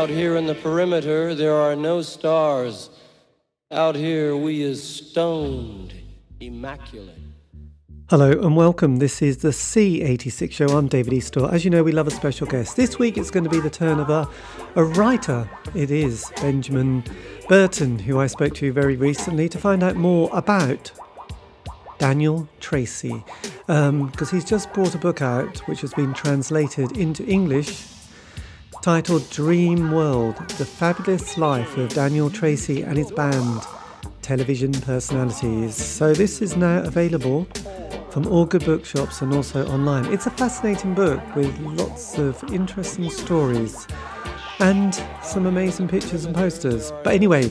[0.00, 2.88] Out here in the perimeter, there are no stars.
[3.70, 5.92] Out here, we is stoned,
[6.40, 7.18] immaculate.
[8.08, 8.96] Hello and welcome.
[8.96, 10.68] This is the C86 show.
[10.68, 11.52] I'm David Eastaugh.
[11.52, 12.76] As you know, we love a special guest.
[12.76, 14.26] This week it's going to be the turn of a,
[14.74, 15.46] a writer.
[15.74, 17.04] It is Benjamin
[17.46, 20.90] Berton, who I spoke to very recently to find out more about
[21.98, 23.22] Daniel Treacy.
[23.66, 27.99] Because um, he's just brought a book out which has been translated into English
[28.82, 33.60] titled Dream World The Fabulous Life of Daniel Treacy and his band,
[34.22, 35.74] Television Personalities.
[35.74, 37.44] So this is now available
[38.08, 40.06] from all good bookshops and also online.
[40.06, 43.86] It's a fascinating book with lots of interesting stories
[44.60, 46.90] and some amazing pictures and posters.
[47.04, 47.50] But anyway,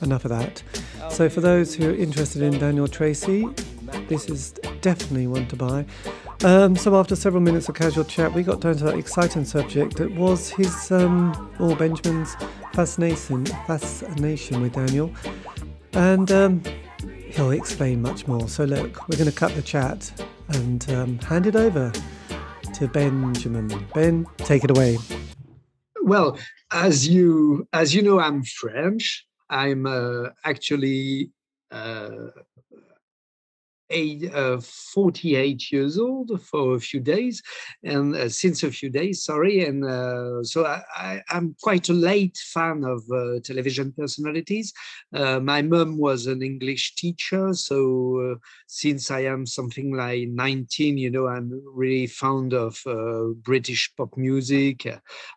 [0.00, 0.62] enough of that.
[1.10, 3.54] So, for those who are interested in Daniel Treacy,
[4.08, 5.84] this is definitely one to buy.
[6.44, 9.96] Um, so, after several minutes of casual chat, we got down to that exciting subject
[9.98, 12.34] that was his, um, or Benjamin's
[12.72, 15.12] fascination, fascination with Daniel.
[15.92, 16.62] And um,
[17.28, 18.48] he'll explain much more.
[18.48, 20.10] So, look, we're going to cut the chat
[20.48, 21.92] and um, hand it over
[22.74, 23.68] to Benjamin.
[23.94, 24.98] Ben, take it away.
[26.02, 26.36] Well,
[26.72, 29.24] as you as you know, I'm French.
[29.48, 31.30] I'm uh, actually
[31.70, 32.10] uh,
[33.92, 37.42] eight, uh, 48 years old for a few days,
[37.84, 39.64] and uh, since a few days, sorry.
[39.64, 44.72] And uh, so I, am quite a late fan of uh, television personalities.
[45.14, 50.98] Uh, my mom was an English teacher, so uh, since I am something like 19,
[50.98, 52.82] you know, I'm really fond of
[53.42, 54.86] British pop music.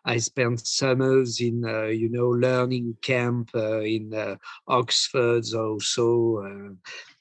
[0.04, 1.62] I spent summers in,
[1.92, 4.36] you know, learning camp in
[4.68, 6.76] Oxford also.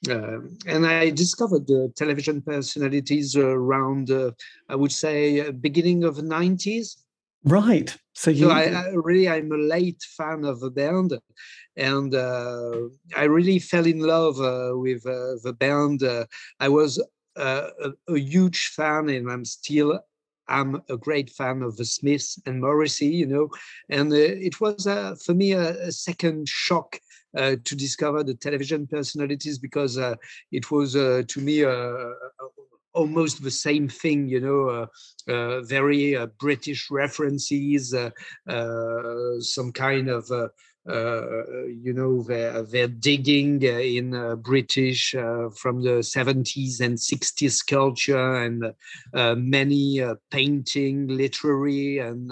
[0.09, 4.31] Uh, and I discovered the television personalities around, uh,
[4.70, 6.97] I would say, uh, beginning of the 90s.
[7.44, 7.96] Right.
[8.13, 8.47] So, you...
[8.47, 11.18] so I, I, really, I'm a late fan of the band.
[11.78, 12.72] And uh,
[13.16, 16.02] I really fell in love uh, with the band.
[16.59, 17.03] I was
[17.35, 17.69] a,
[18.07, 20.00] a huge fan, and I'm still
[20.47, 23.50] I'm a great fan of the Smiths and Morrissey, you know,
[23.90, 27.00] and uh, it was uh, for me a, a, second shock
[27.35, 30.16] uh, to discover the television personalities because uh,
[30.51, 32.09] it was uh, to me uh,
[32.94, 34.88] almost the same thing, you know,
[35.63, 37.94] very British references,
[39.40, 40.31] some kind of
[40.88, 47.66] uh, you know, they're, they're digging uh, in uh, British from the 70s and 60s
[47.66, 48.74] culture and
[49.50, 52.31] many painting, literary, and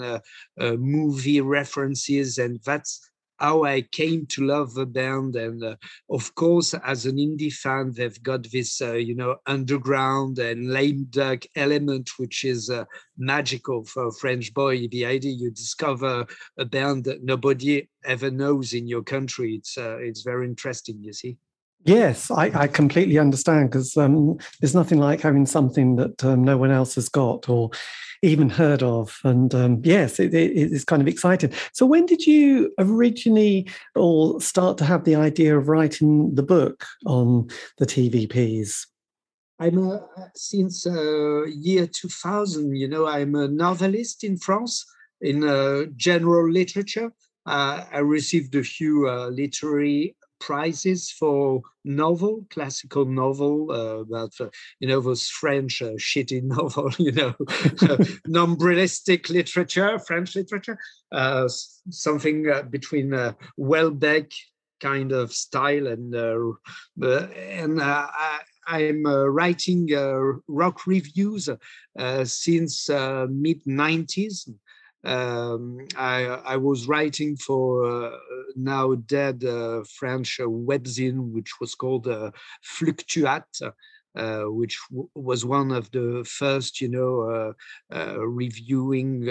[0.58, 2.38] movie references.
[2.38, 5.36] And that's how I came to love the band.
[5.36, 5.76] And uh,
[6.10, 11.06] of course, as an indie fan, they've got this, uh, you know, underground and lame
[11.10, 12.84] duck element, which is uh,
[13.18, 14.88] magical for a French boy.
[14.88, 16.26] The idea you discover
[16.58, 21.12] a band that nobody ever knows in your country, it's, uh, it's very interesting, you
[21.12, 21.36] see.
[21.84, 26.56] Yes, I, I completely understand because um, there's nothing like having something that um, no
[26.56, 27.70] one else has got or
[28.22, 29.18] even heard of.
[29.22, 31.52] And um, yes, it, it, it's kind of exciting.
[31.74, 36.84] So, when did you originally or start to have the idea of writing the book
[37.04, 38.86] on the TVPs?
[39.60, 40.00] I'm a,
[40.34, 42.74] since uh, year 2000.
[42.74, 44.86] You know, I'm a novelist in France
[45.20, 47.12] in uh, general literature.
[47.46, 54.48] Uh, I received a few uh, literary prizes for novel, classical novel uh, about uh,
[54.78, 57.34] you know those French uh, shitty novel, you know,
[58.26, 60.78] non-realistic literature, French literature,
[61.12, 61.48] uh,
[61.88, 64.30] something uh, between uh, Houellebecq
[64.80, 70.18] kind of style and and I, I'm uh, writing uh,
[70.48, 74.50] rock reviews uh, since mid 90s
[75.04, 78.16] um, I, I, was writing for uh,
[78.56, 82.30] now dead uh, French uh, webzine, which was called uh,
[82.62, 83.44] Fluctuat,
[84.16, 84.78] uh, which
[85.14, 87.54] was one of the first, you know,
[87.92, 89.22] uh, reviewing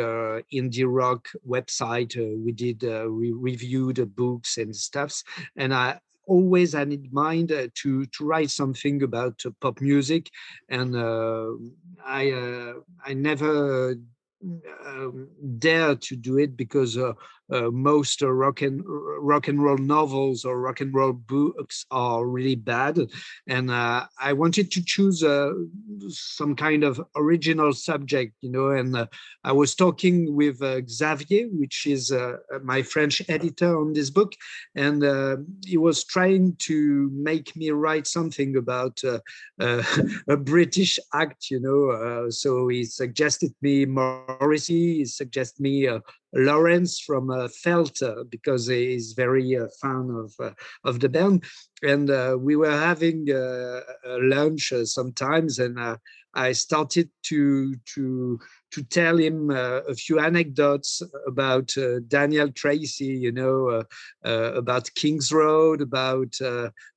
[0.54, 2.16] indie rock website.
[2.44, 5.24] we did we reviewed the books and stuffs,
[5.56, 10.30] and I always had in mind uh, to to write something about uh, pop music,
[10.70, 11.48] and uh,
[12.06, 12.74] I
[13.06, 13.96] I never
[14.86, 17.14] um, dare to do it because uh,
[17.52, 22.26] uh, most uh, rock and rock and roll novels or rock and roll books are
[22.26, 22.98] really bad,
[23.48, 25.52] and uh, I wanted to choose uh,
[26.08, 28.70] some kind of original subject, you know.
[28.70, 29.08] And uh,
[29.44, 30.60] I was talking with
[30.90, 32.14] Xavier, which is
[32.64, 34.34] my French editor on this book,
[34.76, 35.04] and
[35.66, 39.02] he was trying to make me write something about
[39.60, 42.30] a British act, you know.
[42.30, 45.90] so he suggested me Morrissey, he suggested me
[46.34, 50.54] Lawrence from uh, Felter because he's very uh, fan of uh,
[50.84, 51.44] of the band,
[51.84, 55.98] and uh, we were having uh, lunch sometimes, and
[56.34, 58.40] I started to to
[58.72, 61.72] to tell him a few anecdotes about
[62.08, 63.84] Daniel Treacy, you know,
[64.24, 66.34] about King's Road, about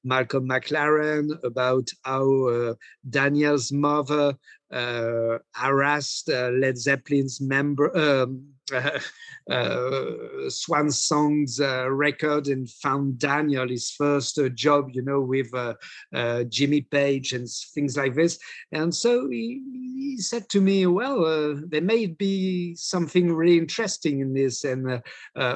[0.03, 2.75] Malcolm McLaren, about how
[3.11, 4.35] Daniel's mother
[4.71, 7.95] harassed Led Zeppelin's member.
[7.95, 8.56] Um,
[10.49, 15.75] Swan Songs uh, record and found Daniel his first uh, job, you know, with uh,
[16.15, 18.39] uh, Jimmy Page and things like this.
[18.73, 24.21] And so he, he said to me, "Well, uh, there may be something really interesting
[24.21, 25.03] in this." And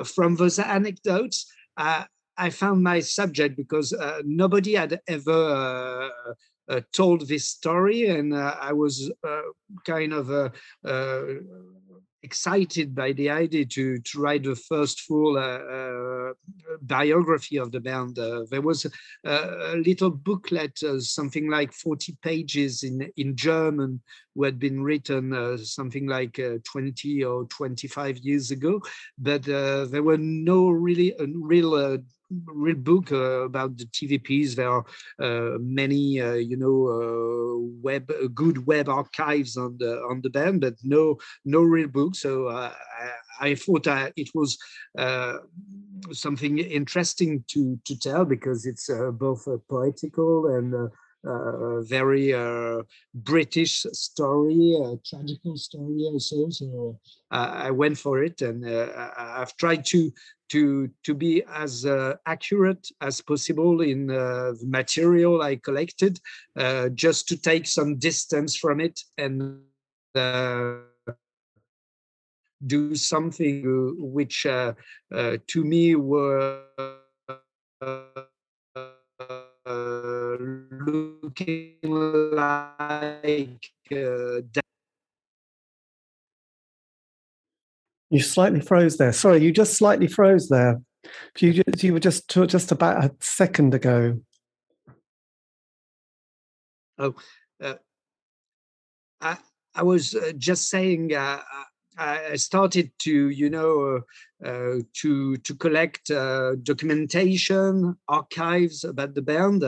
[0.06, 1.46] from those anecdotes.
[2.36, 6.10] I found my subject because nobody had ever
[6.70, 9.40] uh, told this story, and uh, I was uh,
[9.84, 10.52] kind of
[12.22, 16.32] excited by the idea to, to write the first full uh, uh,
[16.82, 18.18] biography of the band.
[18.18, 19.30] Uh, there was a,
[19.72, 24.00] a little booklet, uh, something like 40 pages in, in German,
[24.34, 28.80] who had been written uh, something like uh, 20 or 25 years ago,
[29.18, 31.98] but there were no really real
[32.46, 34.54] real book uh, about the TVPs.
[34.54, 34.84] There are
[35.20, 40.74] uh, many, uh, you know, web good web archives on the on the band, but
[40.82, 42.14] no no real book.
[42.14, 42.72] So I,
[43.40, 43.86] I, thought
[44.16, 44.58] it was
[46.12, 50.90] something interesting to to tell because it's both a poetical and
[51.26, 52.82] uh, very uh,
[53.14, 56.48] British story, a tragical story also.
[56.48, 56.98] So
[57.30, 60.10] uh, I went for it, and I've tried to
[60.50, 61.86] to to be as
[62.26, 66.20] accurate as possible in the material I collected,
[66.94, 69.60] just to take some distance from it and
[72.66, 74.74] do something which uh,
[75.14, 76.62] uh, to me were
[77.80, 78.26] uh,
[80.86, 81.76] looking
[82.32, 83.70] like
[88.10, 89.12] you slightly froze there.
[89.12, 90.80] Sorry, you just slightly froze there.
[91.38, 94.20] You, you were just just about a second ago.
[96.98, 97.14] Oh,
[97.62, 97.74] uh,
[99.20, 99.38] I
[99.74, 101.40] I was uh, just saying uh,
[102.00, 104.02] I started to, you know,
[104.44, 109.64] uh, to to collect uh, documentation, archives about the band,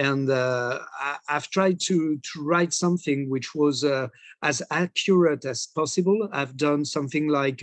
[0.00, 4.08] and uh, I, have tried to to write something which was uh,
[4.42, 6.28] as accurate as possible.
[6.32, 7.62] I've done something like.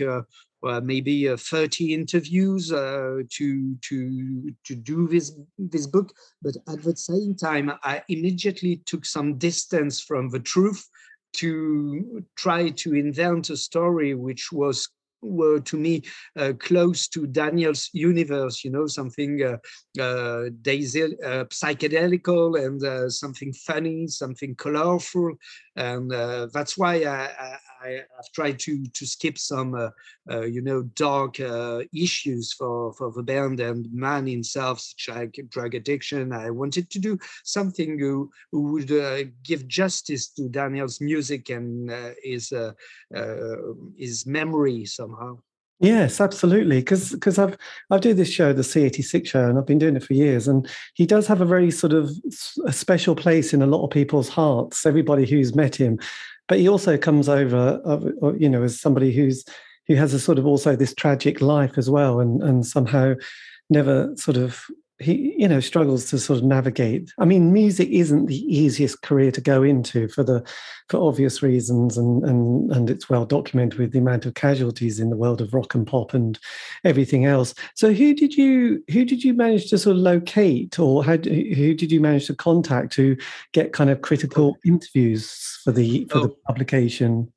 [0.60, 6.12] Well, maybe 30 interviews to to to do this this book,
[6.42, 10.84] but at the same time, I immediately took some distance from the truth
[11.34, 14.88] to try to invent a story which was
[15.22, 16.02] were to me
[16.36, 23.08] uh, close to Daniel's universe, you know, something uh, uh, daisy, uh, psychedelical and uh,
[23.08, 25.34] something funny, something colorful,
[25.76, 27.56] and uh, that's why I, I,
[27.86, 29.90] have tried to to skip some, uh,
[30.30, 35.38] uh, you know, dark uh, issues for for the band and man himself, such like
[35.48, 36.32] drug addiction.
[36.32, 41.90] I wanted to do something who, who would uh, give justice to Daniel's music and
[41.90, 42.72] uh, his uh,
[43.96, 45.38] his memory somehow.
[45.80, 46.80] Yes, absolutely.
[46.80, 47.56] Because because I've
[47.90, 50.48] I've do this show, the C86 show, and I've been doing it for years.
[50.48, 52.10] And he does have a very sort of
[52.66, 54.84] a special place in a lot of people's hearts.
[54.84, 56.00] Everybody who's met him,
[56.48, 59.44] but he also comes over, uh, you know, as somebody who's
[59.86, 63.14] who has a sort of also this tragic life as well, and and somehow
[63.70, 64.64] never sort of
[65.00, 67.12] he you know struggles to sort of navigate.
[67.18, 70.44] I mean music isn't the easiest career to go into for the
[70.88, 75.10] for obvious reasons and and and it's well documented with the amount of casualties in
[75.10, 76.38] the world of rock and pop and
[76.84, 77.54] everything else.
[77.74, 81.74] So who did you who did you manage to sort of locate or how who
[81.74, 83.16] did you manage to contact to
[83.52, 86.22] get kind of critical interviews for the for oh.
[86.22, 87.32] the publication?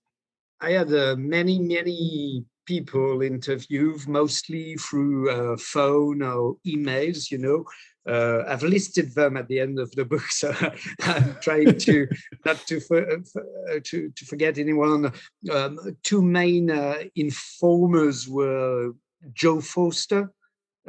[0.62, 7.66] I had uh, many many people interviewed mostly through uh, phone or emails, you know.
[8.08, 10.54] Uh, I've listed them at the end of the book, so
[11.02, 12.08] I'm trying to
[12.46, 15.12] not to uh, to, to forget anyone.
[15.52, 18.94] Um, two main uh, informers were
[19.34, 20.32] Joe Foster,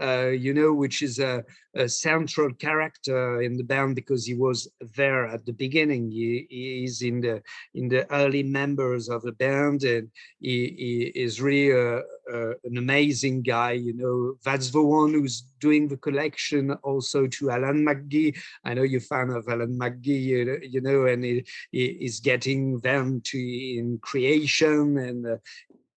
[0.01, 1.45] uh, you know, which is a,
[1.77, 6.11] a, central character in the band because he was there at the beginning.
[6.11, 7.43] He, he is in the
[7.75, 10.09] in the early members of the band, and
[10.41, 11.99] he, he is really a,
[12.33, 13.73] a, an amazing guy.
[13.73, 18.37] You know, that's the one who's doing the collection also to Alan McGee.
[18.65, 22.21] I know you're a fan of Alan McGee, you, you know, and he, he is
[22.21, 25.37] getting them to in creation and uh,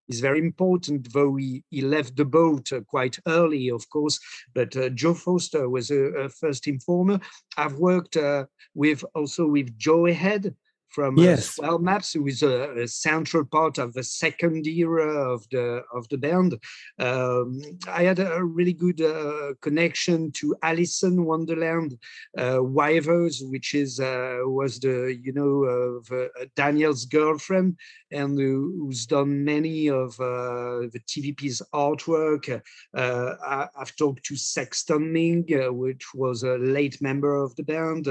[0.07, 4.19] is very important, though he, he left the boat uh, quite early, of course.
[4.53, 7.19] But uh, Joe Foster was a, a, first informer.
[7.57, 10.55] I've worked uh, with also with Jowe Head,
[10.95, 11.55] from uh, yes.
[11.55, 16.07] Swell Maps, who is a, a, central part of the second era of the of
[16.07, 16.57] the band.
[16.99, 21.97] Um, I had a really good uh, connection to Alison Wonderland
[22.37, 25.55] uh, Withers, which is uh, was the you know
[26.09, 27.77] uh, Daniel's girlfriend
[28.11, 32.61] and who's done many of uh, the TVP's artwork.
[32.93, 35.45] I, have talked to Sexton Ming,
[35.77, 38.07] which was a late member of the band.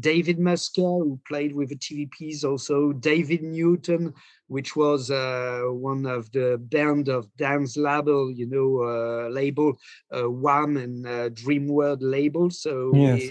[0.00, 4.14] David Musker, who played with the TVP also David Newton,
[4.46, 9.78] which was uh, one of the band of Dan's label, you know, uh, label,
[10.12, 12.50] uh, Whaam and uh, Dream World label.
[12.50, 13.30] So yes.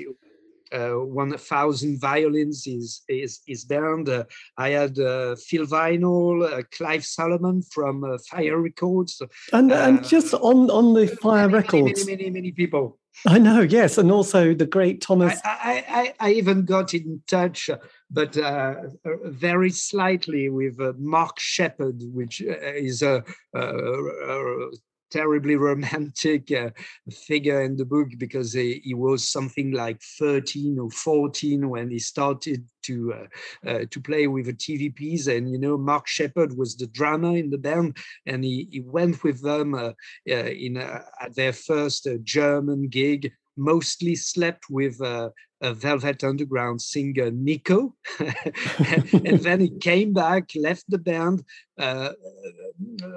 [0.72, 4.10] uh, 1000 violins is is is band.
[4.10, 4.24] Uh,
[4.58, 9.22] I had uh, Phil Vinyl, uh, Clive Solomon from uh, Fire Records,
[9.52, 13.00] and and just on on the Fire many, Records, many, many many people.
[13.28, 15.40] I know, yes, and also the great Thomas.
[15.44, 17.78] I I, I even got in touch, uh,
[18.10, 24.70] but uh, uh, very slightly with uh, Mark Sheppard, which is a, a, a
[25.14, 26.72] terribly romantic uh,
[27.12, 32.00] figure in the book because he, he, was something like 13 or 14 when he
[32.00, 35.28] started to uh, uh, to play with the TVPs.
[35.28, 39.24] And you know, Mark Sheppard was the drummer in the band, and he, he went
[39.24, 39.92] with them uh,
[40.30, 40.34] uh,
[40.66, 45.00] in at their first uh, German gig mostly slept with
[45.64, 47.96] uh, a Velvet Underground singer, Nico.
[48.20, 51.44] and then he came back, left the band,
[51.80, 52.10] uh,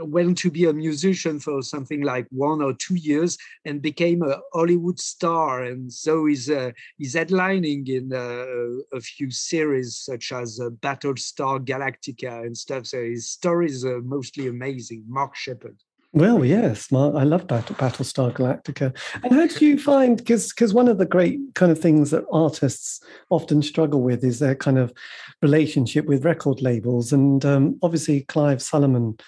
[0.03, 4.41] went to be a musician for something like one or two years, and became a
[4.53, 5.65] Hollywood star.
[5.65, 11.65] And so he's, uh, he's headlining in uh, a few series such as uh, Battlestar
[11.65, 12.87] Galactica and stuff.
[12.87, 15.05] So his story is uh, mostly amazing.
[15.09, 15.76] Mark Sheppard.
[16.17, 18.97] Well, yes, I love Battle, Battlestar Galactica.
[19.23, 22.25] And how do you find because because one of the great kind of things that
[22.33, 24.95] artists often struggle with is their kind of
[25.43, 29.19] relationship with record labels, and um, obviously Clive Solomon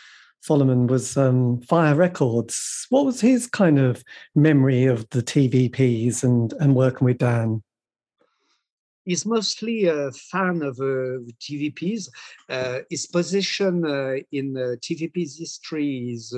[0.41, 2.87] Solomon was um, Fire Records.
[2.89, 4.03] What was his kind of
[4.35, 7.63] memory of the TVPs and and working with Dan?
[9.09, 12.11] He's mostly a fan of uh, TVPs.
[12.47, 16.37] Uh, his position uh, in TVP's history is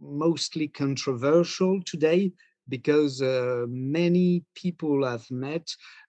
[0.00, 2.32] mostly controversial today
[2.68, 5.68] because uh, many people I've met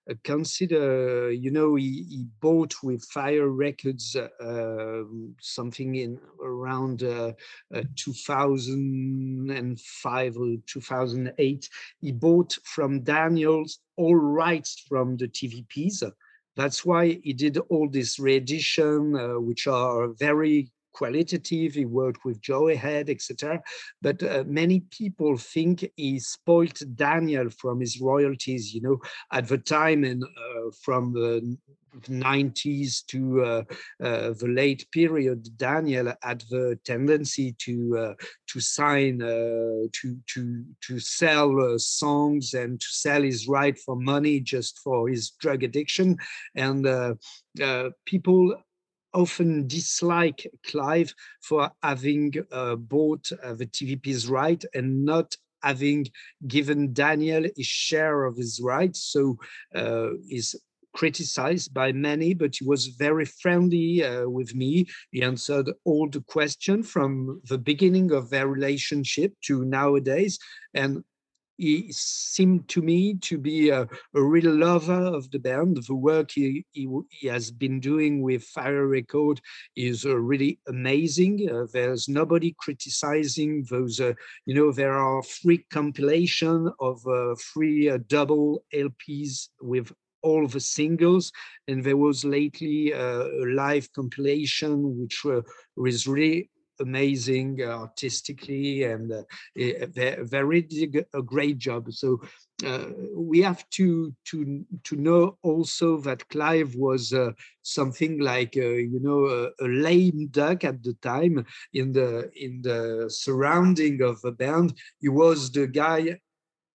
[0.10, 5.04] uh, consider, you know, he, he, bought with Fire Records uh,
[5.42, 7.34] something in around uh,
[7.74, 11.70] uh 2005 or 2008.
[12.01, 16.04] He bought from Daniels all rights from the TVPs.
[16.56, 21.74] That's why he did all this re-edition, uh, which are very qualitative.
[21.74, 23.62] He worked with Jowe Head, etc.
[24.01, 28.74] But uh, many people think he spoiled Daniel from his royalties.
[28.74, 28.98] You know,
[29.31, 31.58] at the time and uh, from the
[32.08, 33.63] 90s to uh,
[34.03, 38.13] uh, the late period, Daniel had the tendency to uh,
[38.48, 44.39] to sign uh, to to to sell songs and to sell his right for money
[44.39, 46.17] just for his drug addiction,
[46.55, 46.88] and
[48.05, 48.55] people
[49.13, 56.08] often dislike Clive for having uh, bought uh, the TVP's right and not having
[56.48, 59.04] given Daniel his share of his rights.
[59.04, 59.38] So
[59.75, 60.56] uh, is
[60.94, 64.86] criticized by many, but he was very friendly uh, with me.
[65.12, 70.39] He answered all the questions from the beginning of their relationship to nowadays.
[70.74, 71.04] And
[71.60, 73.82] he seemed to me to be a,
[74.16, 75.78] a, real lover of the band.
[75.86, 79.42] The work he, he, he has been doing with Fire Record
[79.75, 81.50] is uh, really amazing.
[81.51, 84.13] Uh, there's nobody criticizing those, uh,
[84.46, 90.60] you know, there are free compilation of uh, free uh, double LPs with all the
[90.60, 91.32] singles
[91.68, 95.25] and there was lately uh, a live compilation which
[95.78, 96.50] was really
[96.80, 99.24] amazing uh, artistically and uh,
[100.24, 101.92] very did a great job.
[101.92, 102.22] So
[102.66, 107.32] uh, we have to to to know also that Clive was uh,
[107.62, 112.62] something like uh, you know a, a, lame duck at the time in the in
[112.62, 114.74] the surrounding of the band.
[115.00, 116.20] He was the guy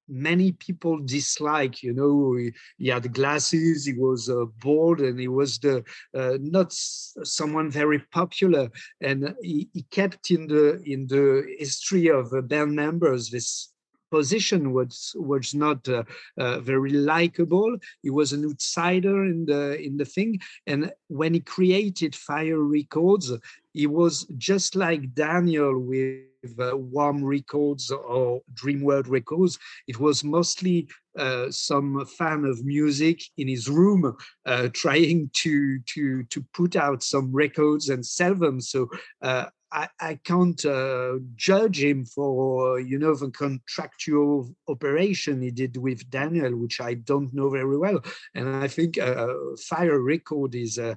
[0.08, 5.28] many people dislike you know he, he had glasses he was uh, bored and he
[5.28, 5.82] was the
[6.14, 8.68] uh, not someone very popular
[9.00, 13.74] and he, he, kept in the in the history of the band members this
[14.14, 16.04] position was was not uh,
[16.38, 17.76] uh, very likable.
[18.02, 20.38] He was an outsider in the in the thing,
[20.70, 23.32] and when he created Fire Records,
[23.72, 24.14] he was
[24.50, 29.58] just like Daniel with uh, Warm Records or Dream World Records.
[29.86, 36.24] It was mostly uh, some fan of music in his room uh, trying to to
[36.24, 38.60] to put out some records and sell them.
[38.60, 38.88] So
[39.22, 45.76] uh, I, I can't uh, judge him for you know the contractual operation he did
[45.76, 48.00] with Daniel, which I don't know very well.
[48.34, 49.34] And I think uh,
[49.68, 50.94] Fire Record is, uh,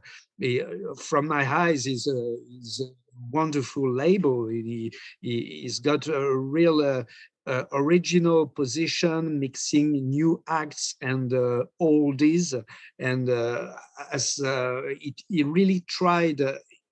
[0.97, 4.47] from my eyes, is, is a wonderful label.
[4.47, 6.81] He, he has got a real.
[6.81, 7.03] Uh,
[7.47, 12.53] uh, original position, mixing new acts and uh, oldies,
[12.99, 13.71] and uh,
[14.11, 16.41] as uh, it, he really tried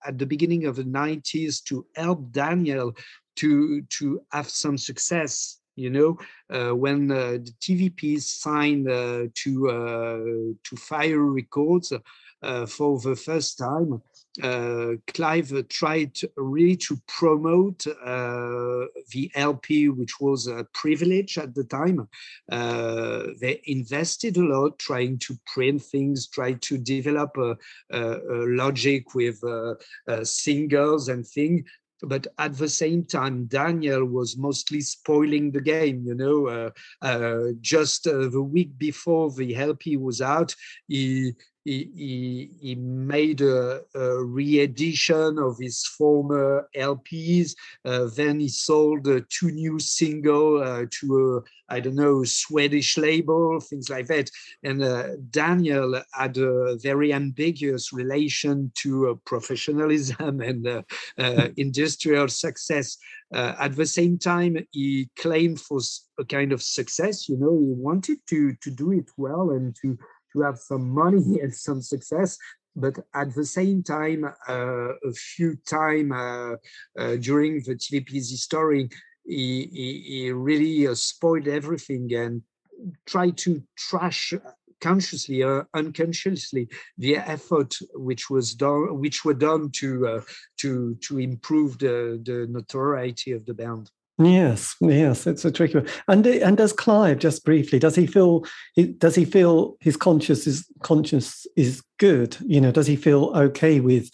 [0.06, 2.94] at the beginning of the 90s to help Daniel
[3.38, 5.60] to, to have some success.
[5.76, 6.18] You know,
[6.50, 10.18] uh, when uh, the TVP signed uh, to uh,
[10.64, 11.92] to Fire Records
[12.42, 13.98] uh, for the first time, uh,
[14.42, 22.08] Clive tried really to promote uh, the LP, which was a privilege at the time.
[22.52, 27.56] Uh, they invested a lot trying to print things, try to develop a,
[27.92, 29.76] a, a logic with uh,
[30.08, 31.64] uh, singles and things
[32.04, 36.70] but at the same time daniel was mostly spoiling the game you know uh,
[37.02, 40.54] uh, just uh, the week before the lp was out
[40.88, 41.34] he
[41.66, 47.56] he, he, he made a, a re-edition of his former LPs.
[47.84, 52.98] Uh, then he sold uh, two new single uh, to a, I don't know, Swedish
[52.98, 54.30] label, things like that.
[54.64, 60.84] And uh, Daniel had a very ambiguous relation to professionalism and uh,
[61.18, 62.98] uh, industrial success.
[63.34, 65.80] at the same time, he claimed for
[66.20, 67.28] a kind of success.
[67.28, 69.98] You know, he wanted to to do it well and to
[70.36, 72.38] to have some money and some success
[72.76, 76.56] but at the same time, uh, a few time uh,
[77.00, 78.90] uh, during the TVP's history,
[79.26, 82.42] he, he, he really uh, spoiled everything and
[83.06, 84.34] tried to trash
[84.82, 90.22] consciously or unconsciously the effort which was done, which were done to uh,
[90.58, 93.90] to to improve the the notoriety of the band.
[94.18, 95.88] Yes, yes, it's a tricky one.
[96.08, 97.80] And and does Clive just briefly?
[97.80, 98.46] Does he feel?
[98.98, 102.38] Does he feel his conscious is conscious is good?
[102.46, 104.10] You know, does he feel okay with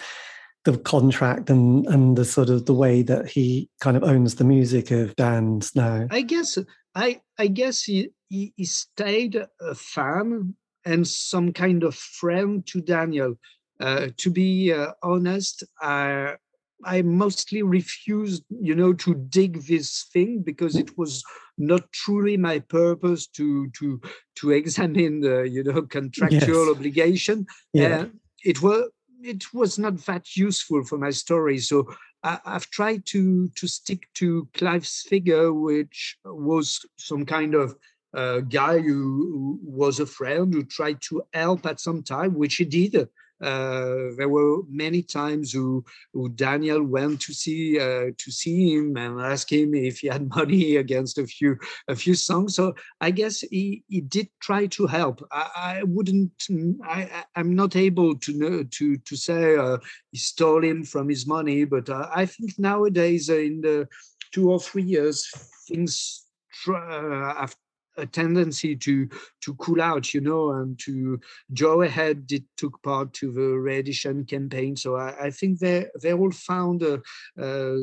[0.66, 4.44] the contract and and the sort of the way that he kind of owns the
[4.44, 6.08] music of Dan's now?
[6.10, 6.58] I guess
[6.96, 12.82] I I guess he he, he stayed a fan and some kind of friend to
[12.82, 13.36] Daniel.
[13.80, 16.36] Uh, to be uh, honest, I
[16.84, 21.24] I mostly refused, you know, to dig this thing because it was
[21.58, 24.02] not truly my purpose to to
[24.38, 26.76] to examine the, you know, contractual yes.
[26.76, 27.46] obligation.
[27.74, 28.02] Yeah.
[28.02, 28.06] Uh,
[28.44, 28.90] it was
[29.24, 31.60] it was not that useful for my story.
[31.60, 31.88] So
[32.24, 37.76] I, have tried to to stick to Clive's figure, which was some kind of
[38.14, 42.56] uh, guy who, who, was a friend who tried to help at some time, which
[42.56, 43.08] he did.
[43.42, 48.98] Uh, there were many times who, who Daniel went to see uh, to see him
[48.98, 52.56] and ask him if he had money against a few a few songs.
[52.56, 55.26] So I guess he, he did try to help.
[55.32, 56.32] I, I wouldn't.
[56.84, 59.78] I I'm not able to know to to say uh,
[60.12, 63.88] he stole him from his money, but uh, I think nowadays uh, in the
[64.32, 65.30] two or three years
[65.68, 66.26] things
[66.66, 67.56] have
[68.02, 69.08] a tendency to
[69.44, 71.20] to cool out, you know, and to
[71.54, 74.76] Joe Ahead did took part to the re-edition campaign.
[74.76, 76.96] So I, I think they they all found a,
[77.40, 77.76] uh,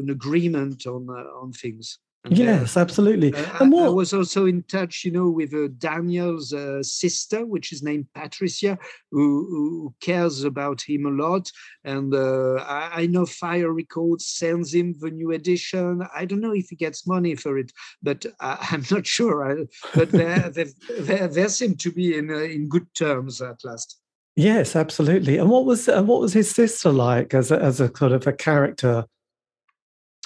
[0.00, 1.98] an agreement on uh, on things.
[2.24, 3.32] And yes, absolutely.
[3.32, 3.84] Uh, and what...
[3.84, 7.82] I, I, was also in touch, you know, with uh, Daniel's uh, sister, which is
[7.82, 8.78] named Patricia,
[9.10, 11.50] who, who, cares about him a lot.
[11.84, 16.02] And uh, I, I, know Fire Records sends him the new edition.
[16.14, 19.66] I don't know if he gets money for it, but I'm not sure.
[19.94, 23.98] but they, seem to be in uh, in good terms at last.
[24.36, 25.38] Yes, absolutely.
[25.38, 28.26] And what was uh, what was his sister like as a, as a sort of
[28.26, 29.04] a character?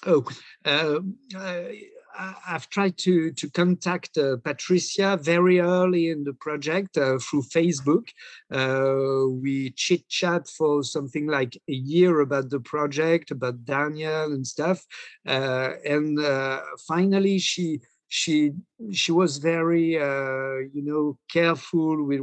[0.07, 0.25] Oh,
[0.64, 1.17] um,
[2.17, 8.09] I've tried to to contact uh, Patricia very early in the project uh, through Facebook.
[8.53, 14.47] Uh, we chit chat for something like a year about the project, about Daniel and
[14.47, 14.85] stuff,
[15.27, 17.81] uh, and uh, finally she
[18.14, 18.53] she
[18.92, 22.20] she was very uh, you know careful with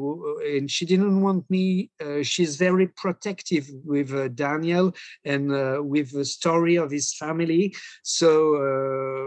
[0.56, 4.93] and she didn't want me uh, she's very protective with uh, daniel
[5.25, 7.75] and uh, with the story of his family.
[8.04, 8.30] So
[8.67, 9.25] uh,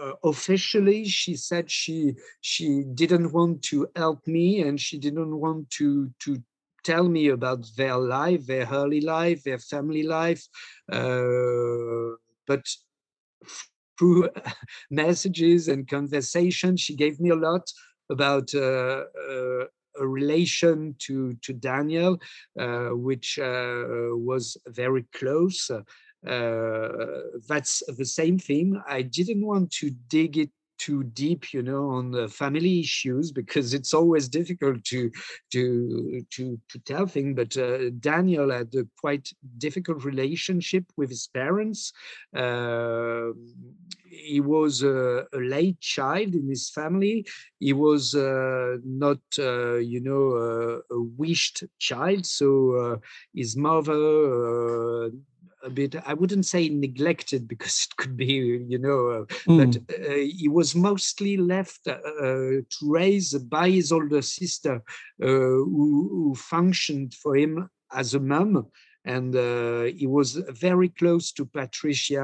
[0.00, 5.70] uh, officially she said she she didn't want to help me and she didn't want
[5.78, 5.88] to
[6.24, 6.30] to
[6.84, 10.42] tell me about their life their early life their family life.
[12.50, 12.64] But
[14.00, 14.28] through
[14.90, 17.70] messages and conversation she gave me a lot
[18.10, 19.64] about uh, uh
[19.98, 22.16] a relation to to Daniel,
[22.58, 23.82] uh, which uh,
[24.30, 25.68] was very close
[26.26, 26.88] uh,
[27.48, 28.80] that's the same thing.
[28.86, 30.50] I didn't want to dig it
[30.80, 35.10] too deep, you know, on the family issues because it's always difficult to
[35.52, 37.36] to to to tell things.
[37.36, 41.92] But uh, Daniel had a quite difficult relationship with his parents.
[42.34, 43.28] Uh,
[44.10, 47.24] he was a, a, late child in his family.
[47.60, 52.26] He was uh, not, uh, you know, a wished child.
[52.26, 52.96] So uh,
[53.34, 55.10] his mother uh,
[55.62, 58.24] a bit i wouldn't say neglected because it could be
[58.68, 59.58] you know uh, mm.
[59.58, 64.76] but uh, he was mostly left uh, uh, to raise by his older sister
[65.22, 68.66] uh, who, who, functioned for him as a mom
[69.04, 72.22] and uh, he was very close to patricia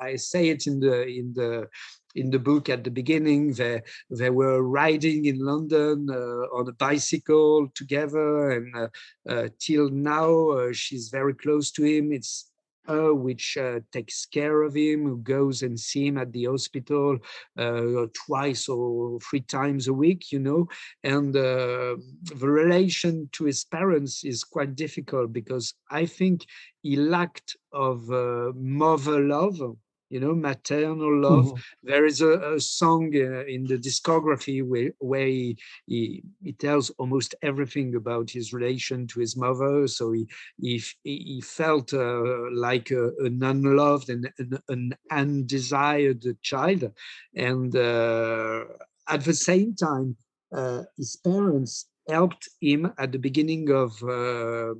[0.00, 1.68] I, I say it in the in the
[2.16, 3.52] in the book at the beginning.
[3.52, 8.88] They they were riding in London uh, on a bicycle together, and uh,
[9.28, 12.12] uh, till now she's very close to him.
[12.12, 12.50] It's
[12.86, 13.58] her which
[13.90, 17.18] takes care of him, who goes and see him at the hospital
[18.26, 20.68] twice or three times a week, you know.
[21.02, 22.00] And the
[22.36, 26.46] relation to his parents is quite difficult because I think
[26.82, 28.06] he lacked of
[28.54, 29.60] mother love
[30.10, 31.46] you know, maternal love.
[31.46, 31.88] Mm-hmm.
[31.88, 36.90] There is a, a song uh, in the discography where, where he, he, he, tells
[36.90, 39.86] almost everything about his relation to his mother.
[39.88, 40.26] So he
[40.60, 46.90] he, he felt uh, like a, an unloved and an, an undesired child,
[47.34, 48.64] and uh,
[49.08, 50.16] at the same time,
[50.54, 54.74] uh, his parents helped him at the beginning of uh,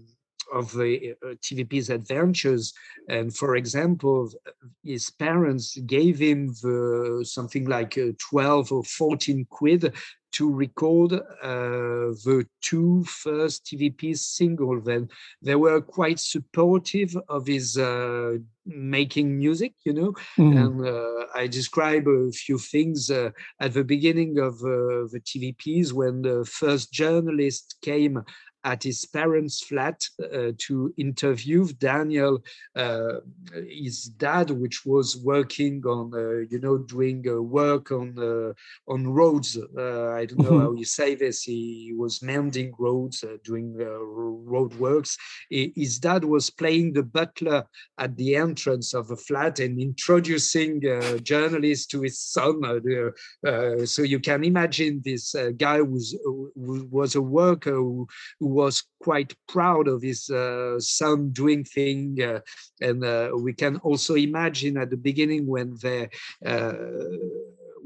[0.53, 2.73] of the uh, TVP's adventures.
[3.09, 4.31] And for example,
[4.85, 9.93] his parents gave him the, something like uh, 12 or 14 quid
[10.37, 14.85] to record uh, the two first TVP singles.
[14.85, 15.09] Then
[15.41, 20.13] they were quite supportive of his uh, making music, you know.
[20.37, 20.57] Mm.
[20.63, 23.31] And uh, I describe a few things uh,
[23.61, 28.23] at the beginning of uh, the TVPs when the first journalist came
[28.66, 32.42] at his parents' flat uh, to interview Daniel,
[32.74, 33.20] uh,
[33.68, 38.52] his dad, which was working on, uh, you know, doing uh, work on uh,
[38.92, 39.57] on roads.
[39.57, 40.61] Uh, I don't know mm-hmm.
[40.61, 41.42] how you say this.
[41.42, 45.16] He was mending roads, doing road works.
[45.48, 47.64] His dad was playing the butler
[47.98, 50.83] at the entrance of the flat and introducing
[51.22, 52.55] journalists to his son.
[53.87, 56.16] so you can imagine this guy was
[56.57, 58.09] was a worker who,
[58.40, 62.40] who was quite proud of his uh, son doing thing, uh,
[62.81, 66.09] and uh, we can also imagine at the beginning when they
[66.53, 66.73] uh,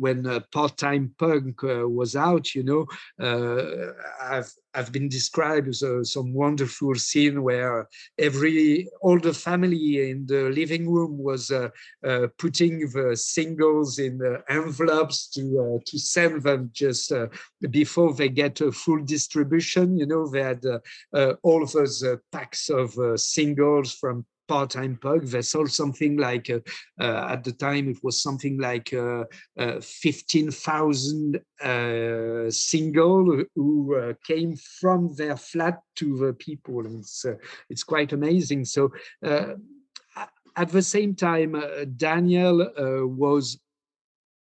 [0.00, 2.86] when uh, part-time punk uh, was out, you know,
[3.22, 5.82] uh, I've I've been described as
[6.12, 11.68] some wonderful scene where every all the family in the living room was uh,
[12.06, 17.12] uh, putting the singles in envelopes to to send them just
[17.70, 19.98] before they get a full distribution.
[19.98, 20.64] You know, they had
[21.42, 22.88] all those packs of
[23.20, 25.22] singles from part-time punk.
[25.26, 26.58] They sold something like, uh,
[27.00, 29.24] uh, at the time, it was something like uh,
[29.56, 36.80] uh 15,000 uh, single who came from their flat to the people.
[36.86, 37.24] And it's,
[37.68, 38.64] it's quite amazing.
[38.64, 38.90] So
[39.22, 41.52] at the same time,
[41.96, 42.56] Daniel
[43.16, 43.60] was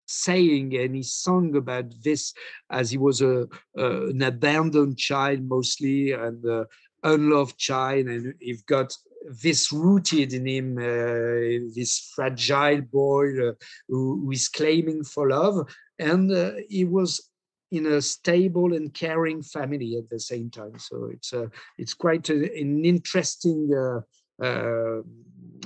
[0.09, 2.33] saying and he sung about this
[2.69, 6.63] as he was a, an abandoned child mostly and uh,
[7.03, 8.95] unloved child and he's got
[9.41, 13.53] this rooted in him, uh, this fragile boy uh,
[13.87, 15.67] who, who is claiming for love.
[15.99, 17.29] And uh, he was
[17.71, 20.77] in a stable and caring family at the same time.
[20.79, 25.01] So it's uh, it's quite a, an interesting uh, uh,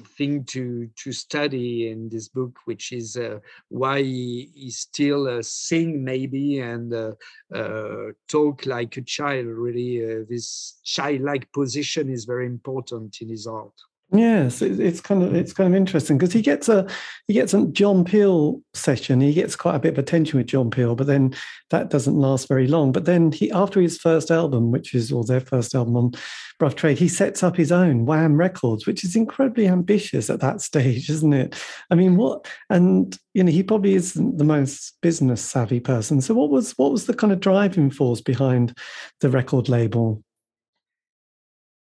[0.07, 5.41] thing to to study in this book, which is uh, why he, he still uh,
[5.41, 7.11] sing maybe and uh,
[7.53, 9.47] uh talk like a child.
[9.47, 13.73] Really, uh, this childlike position is very important in his art.
[14.13, 16.85] Yes, it's kind of it's kind of interesting because he gets a
[17.27, 19.21] he gets a John Peel session.
[19.21, 21.33] He gets quite a bit of attention with John Peel, but then
[21.69, 22.91] that doesn't last very long.
[22.91, 26.11] But then he after his first album, which is or their first album on
[26.59, 30.59] Rough Trade, he sets up his own Whaam Records, which is incredibly ambitious at that
[30.69, 31.55] stage, isn't it?
[31.89, 36.19] I mean, what and you know he probably isn't the most business savvy person.
[36.19, 38.77] So what was what was the kind of driving force behind
[39.21, 40.21] the record label?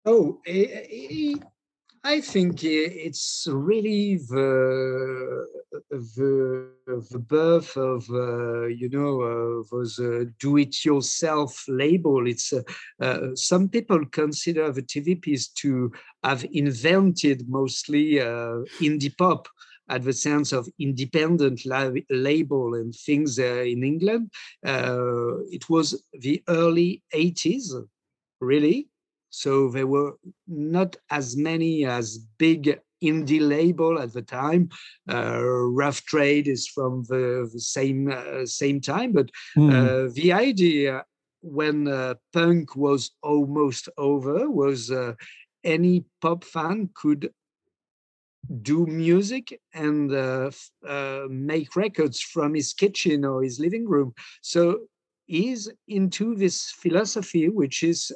[0.05, 1.35] Oh, he,
[2.07, 5.45] I think it's really the
[5.89, 6.71] the,
[7.11, 12.25] the birth of uh, you know uh, those uh, do-it-yourself label.
[12.25, 12.61] It's uh,
[13.01, 15.91] uh, some people consider the TVPs to
[16.23, 19.49] have invented mostly uh, indie pop
[19.89, 21.59] at the sense of independent
[22.09, 24.31] label and things in England.
[24.63, 27.65] it was the early 80s,
[28.39, 28.87] really
[29.29, 30.13] so there were
[30.47, 34.69] not as many as big indie label at the time.
[35.09, 39.71] Uh, Rough Trade is from the, the same uh, same time, but mm.
[39.71, 41.05] uh, the idea
[41.41, 45.13] when uh, punk was almost over was uh,
[45.63, 47.31] any pop fan could
[48.61, 50.49] do music and uh,
[51.29, 54.13] make records from his kitchen or his living room.
[54.41, 54.79] So
[55.25, 58.11] he's into this philosophy, which is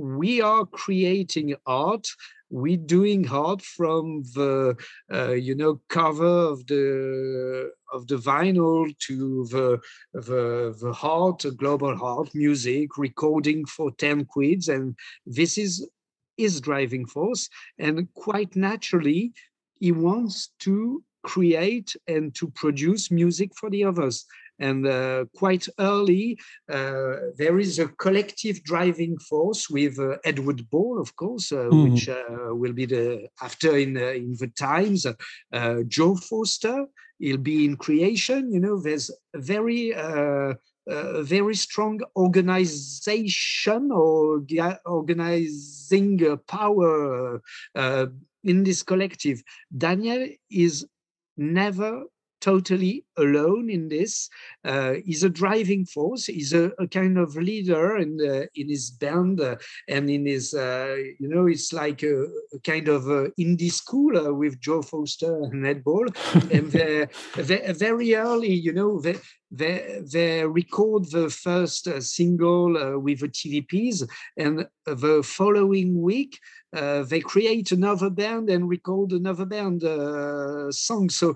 [0.00, 2.08] we are creating art.
[2.48, 4.76] We're doing art from the
[5.12, 9.80] uh, you know cover of the of the vinyl to the
[10.14, 15.88] the, the heart global heart music recording for 10 quids and this is
[16.36, 17.48] his driving force.
[17.78, 19.32] And quite naturally
[19.78, 24.24] he wants to create and to produce music for the others
[24.60, 26.38] and uh, quite early,
[26.70, 31.92] uh, there is a collective driving force with uh, Edward Ball, of course, mm.
[31.92, 32.08] which
[32.50, 35.06] will be the after in in the Times.
[35.88, 36.86] Joe Foster,
[37.18, 38.52] he'll be in creation.
[38.52, 39.94] You know, there's very
[40.90, 44.42] uh, very strong organization or
[44.86, 47.40] organizing power
[47.74, 48.06] uh,
[48.42, 49.42] in this collective.
[49.76, 50.86] Daniel is
[51.36, 52.04] never
[52.40, 54.28] totally alone in this.
[54.64, 56.26] Uh, he's a driving force.
[56.26, 59.56] He's a, a kind of leader in the, in his band uh,
[59.88, 63.02] and in his uh, you know it's like a, a kind of
[63.38, 66.06] indie school uh, with Joe Foster and Ed Ball.
[66.50, 69.16] and they very early, you know, they
[69.50, 76.38] they, they record the first uh, single uh, with the TVPs, and the following week
[76.72, 79.82] uh, they create another band and record another band
[80.72, 81.10] song.
[81.10, 81.34] So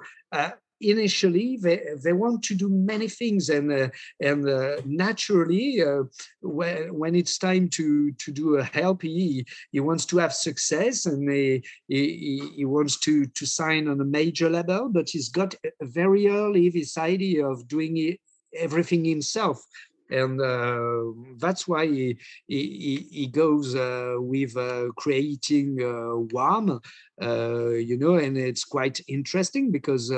[0.91, 3.89] initially they, they want to do many things and uh,
[4.21, 6.03] and uh, naturally uh,
[6.41, 11.07] when, when it's time to to do a help he, he wants to have success
[11.07, 15.55] and he, he, he wants to to sign on a major label but he's got
[15.81, 18.21] very early this idea of doing it,
[18.57, 19.65] everything himself.
[20.11, 21.03] And uh,
[21.39, 26.79] that's why he, he, he goes uh, with uh, creating uh, Whaam,
[27.23, 30.13] uh, you know, and it's quite interesting because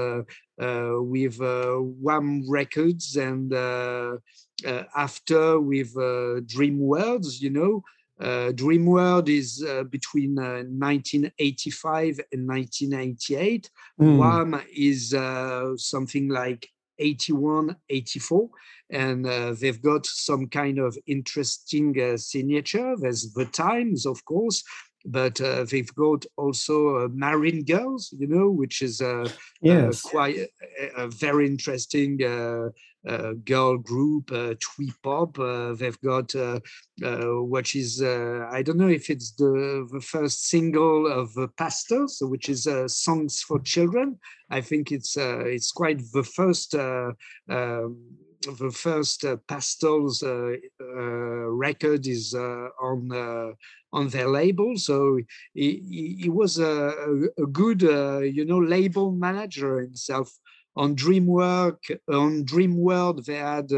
[0.59, 3.53] with Whaam Records and
[4.95, 5.95] after with
[6.47, 7.83] Dream Worlds, you know,
[8.19, 13.71] uh, Dream World is uh, between uh, 1985 and 1988.
[14.01, 14.16] Mm.
[14.19, 15.11] Whaam is
[15.83, 18.49] something like 81, 84
[18.90, 22.95] and uh, they've got some kind of interesting uh, signature.
[22.99, 24.62] There's the Times, of course,
[25.07, 29.29] but uh, they've got also uh, Marine Girls, you know, which is uh, uh
[29.62, 30.03] yes.
[30.03, 32.69] quite a, a, very interesting uh,
[33.09, 35.37] uh, girl group, twee pop.
[35.79, 36.35] they've got
[37.49, 42.49] which is I don't know if it's the the first single of the Pastels, which
[42.49, 44.19] is songs for children.
[44.51, 46.75] I think it's it's quite the first.
[46.75, 47.97] Um,
[48.52, 53.52] the first uh, Pastels uh, uh, record is uh, on uh,
[53.92, 54.76] on their label.
[54.76, 55.18] So
[55.54, 56.92] he, he, he was a,
[57.38, 60.30] a good, you know, label manager himself.
[60.78, 61.78] On Dreamwork,
[62.12, 63.68] on Dream World, they had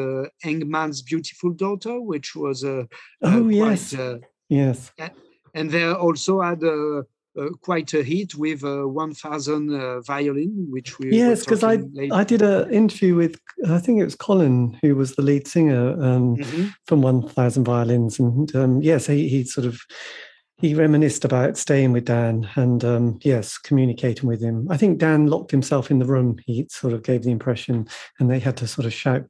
[0.45, 2.89] Engman's Beautiful Daughter, which was a
[3.23, 3.95] oh quite, yes,
[4.49, 4.91] yes,
[5.55, 6.61] and they also had
[7.39, 12.15] uh, quite a hit with uh, 1000 uh, violin which we yes because i later.
[12.15, 15.93] i did an interview with i think it was colin who was the lead singer
[16.03, 16.69] um, mm-hmm.
[16.87, 19.81] from 1000 violins and um, yes he, he sort of
[20.61, 24.67] he reminisced about staying with Dan and um, yes, communicating with him.
[24.69, 26.37] I think Dan locked himself in the room.
[26.47, 29.25] He sort of gave the impression, and they had to sort of shout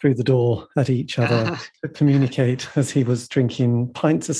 [0.00, 4.36] through the door at each other to communicate as he was drinking pints of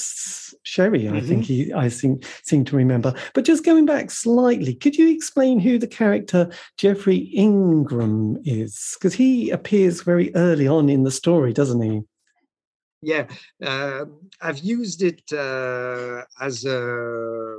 [0.62, 1.08] sherry.
[1.08, 1.26] I mm-hmm.
[1.26, 3.14] think he, I think, seem to remember.
[3.34, 8.96] But just going back slightly, could you explain who the character Geoffrey Ingram is?
[8.98, 12.00] Because he appears very early on in the story, doesn't he?
[13.02, 13.28] Yeah,
[13.64, 14.04] uh,
[14.42, 17.58] I've used it uh, as a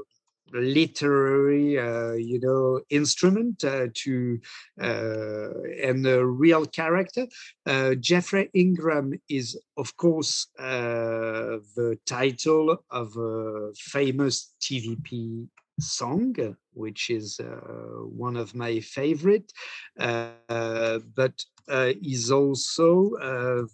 [0.54, 4.40] literary, uh, you know, instrument uh, to
[4.82, 5.50] uh,
[5.84, 7.28] and a real character.
[7.66, 15.48] Uh, Geoffrey Ingram is, of course, uh, the title of a famous TVP
[15.80, 16.36] song,
[16.74, 17.46] which is uh,
[18.06, 19.52] one of my favorite,
[19.98, 23.12] but is also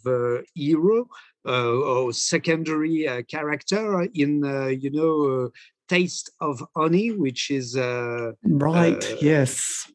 [0.03, 1.07] the hero
[1.45, 4.43] or secondary character in,
[4.79, 5.49] you know,
[5.87, 9.03] Taste of Honey, which is uh, right.
[9.03, 9.91] Uh, yes,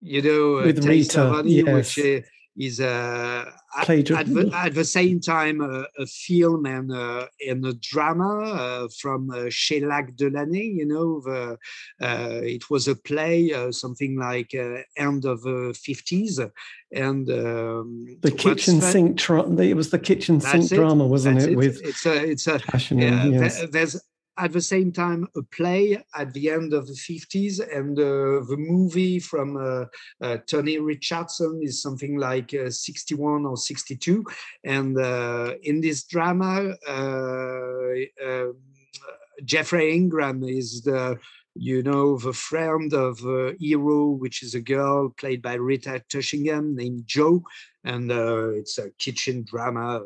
[0.00, 1.96] you know, with Taste Rita, of Honey, yes.
[1.96, 3.44] which uh, is uh,
[3.76, 8.38] at, at, the, at, the, same time uh, a film and uh, and a drama
[8.38, 10.64] uh, from uh, Shelagh Delaney.
[10.64, 11.58] You know, the,
[12.00, 14.54] uh, it was a play, uh, something like
[14.96, 16.40] end of the fifties,
[16.92, 19.18] and um, the kitchen sink.
[19.18, 20.74] Tra- it was the kitchen sink it.
[20.74, 21.50] drama, wasn't it?
[21.50, 21.56] it?
[21.56, 23.64] With it's a it's a yes.
[23.70, 24.00] there's
[24.38, 28.56] at the same time a play at the end of the 50s and uh, the
[28.58, 29.84] movie from uh,
[30.24, 34.24] uh, tony richardson is something like uh, 61 or 62
[34.64, 38.56] and uh, in this drama uh, um,
[39.44, 41.18] geoffrey ingram is the
[41.54, 43.18] you know the friend of
[43.58, 47.42] hero which is a girl played by rita tushingham named Jo.
[47.84, 50.02] and it's a kitchen drama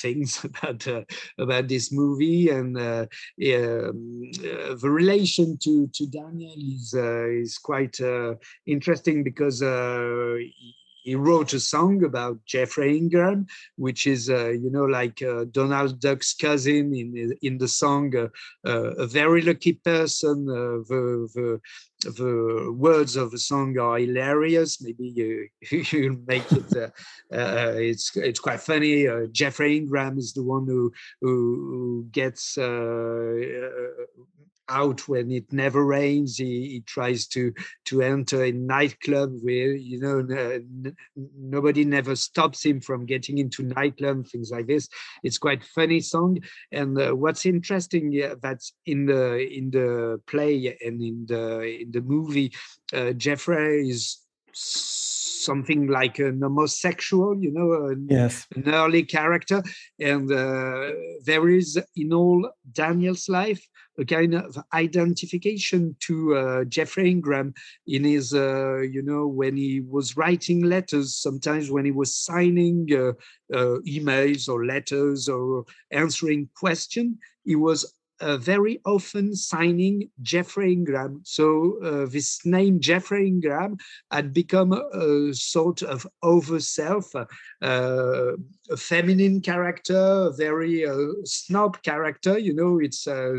[0.00, 1.02] things about uh,
[1.38, 3.06] about this movie and uh,
[3.54, 8.34] um, uh, the relation to to Daniel is uh, is quite uh,
[8.66, 9.62] interesting because
[11.06, 16.00] he wrote a song about Geoffrey Ingram, which is, uh, you know, like uh, Donald
[16.00, 18.28] Duck's cousin in in the song, uh,
[19.04, 20.46] a very lucky person.
[20.46, 21.60] the, the
[22.14, 24.80] the words of the song are hilarious.
[24.80, 26.76] Maybe you you make it.
[26.76, 26.90] Uh,
[27.34, 29.08] uh, it's it's quite funny.
[29.08, 32.56] Uh, Geoffrey Ingram is the one who who, who gets
[34.68, 36.36] out when it never rains.
[36.36, 37.52] He, he, tries to
[37.86, 40.96] to enter a nightclub where you know n-
[41.36, 44.88] nobody never stops him from getting into nightclub, things like this.
[45.22, 46.38] It's quite funny song.
[46.72, 51.90] And uh, what's interesting yeah, that's in the in the play and in the in
[51.90, 52.52] the movie,
[52.92, 54.18] uh, Geoffrey is
[55.46, 58.46] something like an homosexual, you know, an, yes.
[58.54, 59.62] an early character.
[60.00, 60.92] And uh,
[61.24, 63.66] there is in all Daniel's life
[63.98, 67.54] a kind of identification to uh, Geoffrey Ingram
[67.86, 72.88] in his, uh, you know, when he was writing letters, sometimes when he was signing
[72.92, 73.12] uh,
[73.54, 81.20] uh emails or letters or answering questions, he was uh, very often signing Geoffrey Ingram.
[81.24, 83.76] So uh, this name Geoffrey Ingram
[84.10, 87.26] had become a, sort of over self, uh,
[87.62, 92.38] a feminine character, a very uh, snob character.
[92.38, 93.38] You know, it's uh,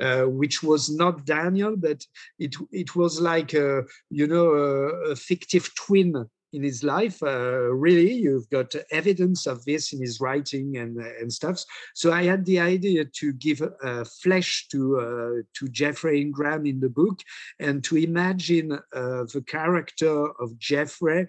[0.00, 2.04] uh, which was not Daniel, but
[2.38, 7.22] it it was like a, you know a, a fictive twin in his life.
[7.22, 11.62] Uh, really, you've got evidence of this in his writing and and stuff.
[11.94, 16.80] So I had the idea to give uh, flesh to uh, to Geoffrey Ingram in
[16.80, 17.18] the book
[17.60, 21.26] and to imagine uh, the character of Geoffrey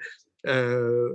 [0.47, 1.09] uh,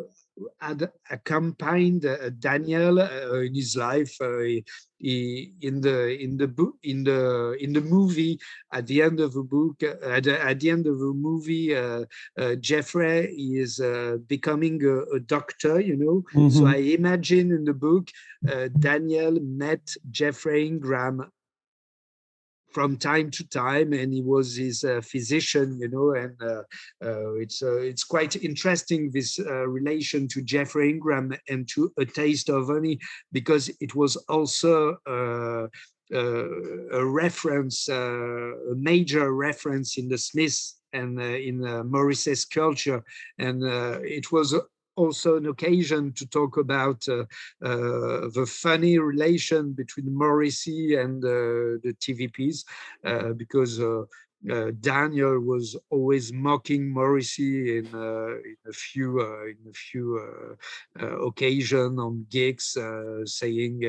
[0.60, 4.16] had accompanied uh, Daniel uh, in his life.
[4.20, 4.60] Uh,
[4.98, 8.38] he, in the in the book in the in the movie
[8.72, 11.74] at the end of the book at, the, at the end of the movie
[12.60, 13.80] Geoffrey is
[14.28, 16.50] becoming a, a, doctor you know mm-hmm.
[16.50, 18.10] so I imagine in the book
[18.78, 21.28] Daniel met Geoffrey Ingram
[22.72, 26.62] from time to time, and he was his uh, physician, you know, and uh,
[27.04, 32.04] uh, it's uh, it's quite interesting this uh, relation to Geoffrey Ingram and to A
[32.04, 32.98] Taste of Honey
[33.32, 34.96] because it was also.
[35.06, 35.68] Uh,
[36.14, 43.02] a reference, a major reference in the Smiths and in Morrissey's culture,
[43.38, 43.62] and
[44.04, 44.54] it was
[44.96, 47.24] also an occasion to talk about uh,
[47.64, 52.64] uh, the funny relation between Morrissey and uh, the TVPs,
[53.04, 53.80] uh, because
[54.50, 60.18] uh, Daniel was always mocking Morrissey in, uh, in a few uh, in a few
[60.18, 62.76] uh, uh, occasions on gigs,
[63.24, 63.82] saying,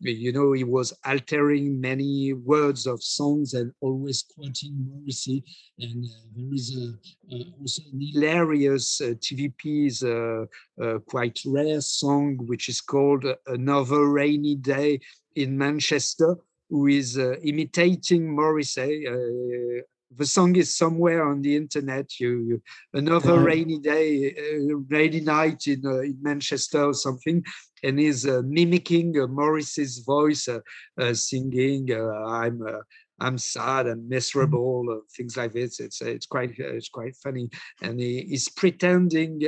[0.00, 5.42] you know, he was altering many words of songs and always quoting Morrissey.
[5.78, 6.04] And
[6.36, 10.02] there is a, also an hilarious TV piece,
[11.06, 15.00] quite rare song, which is called "Another Rainy Day
[15.36, 16.36] in Manchester."
[16.70, 19.06] Who is uh, imitating Morrissey.
[19.06, 19.82] Uh,
[20.16, 22.18] the song is somewhere on the internet.
[22.18, 22.62] You, you
[22.94, 23.44] another mm-hmm.
[23.44, 27.44] rainy day, uh, rainy night in, uh, in Manchester or something,
[27.82, 30.48] and is uh, mimicking uh, Morrissey's voice,
[31.12, 31.92] singing.
[31.92, 32.62] I'm.
[33.22, 35.00] I'm sad and miserable, mm-hmm.
[35.14, 35.78] things like this.
[35.78, 37.50] It's it's quite it's quite funny,
[37.82, 39.42] and he, he's pretending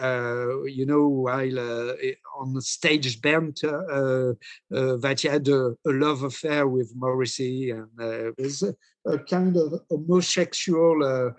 [0.00, 1.94] uh, you know, while uh,
[2.38, 4.32] on the stage bent, uh, uh,
[4.74, 8.74] uh that he had a, a, love affair with Morrissey, and uh, there's a,
[9.06, 11.34] a, kind of homosexual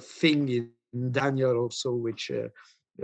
[0.00, 2.30] thing in Daniel also, which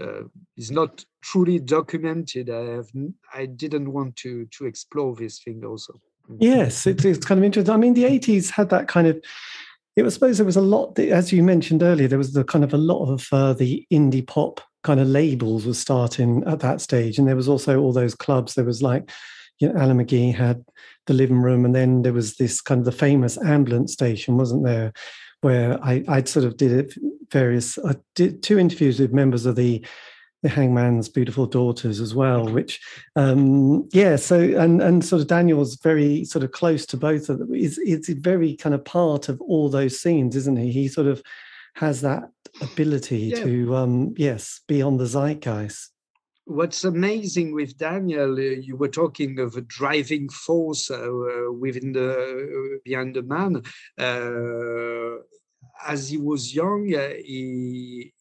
[0.01, 0.23] uh,
[0.57, 2.51] is not truly documented.
[2.51, 2.91] I have
[3.33, 6.01] I didn't want to to explore this thing also.
[6.31, 6.37] Mm.
[6.41, 7.75] Yes, it's, it's kind of interesting.
[7.75, 9.23] I mean, the 80s had that kind of
[9.97, 12.45] it was, I suppose there was a lot, as you mentioned earlier, there was the
[12.45, 16.61] kind of a lot of uh, the indie pop kind of labels was starting at
[16.61, 17.19] that stage.
[17.19, 18.55] And there was also all those clubs.
[18.55, 19.11] There was like,
[19.59, 20.65] you know, Alan McGee had
[21.07, 21.65] the living room.
[21.65, 24.93] And then there was this kind of the famous ambulance station, wasn't there?
[25.43, 26.95] Where I, I sort of did it
[27.31, 29.85] various, I did two interviews with members of the
[30.43, 32.81] the hangman's beautiful daughters as well which
[33.17, 37.39] um yeah so and and sort of daniel's very sort of close to both of
[37.39, 41.07] them is it's very kind of part of all those scenes isn't he he sort
[41.07, 41.23] of
[41.75, 42.25] has that
[42.61, 43.45] ability yeah.
[43.45, 45.93] to um yes be on the zeitgeist
[46.45, 51.09] what's amazing with Daniel, uh, you were talking of a driving force uh,
[51.59, 53.63] within the uh, behind the man.
[53.99, 55.23] Uh,
[55.87, 58.13] as he was young, uh, he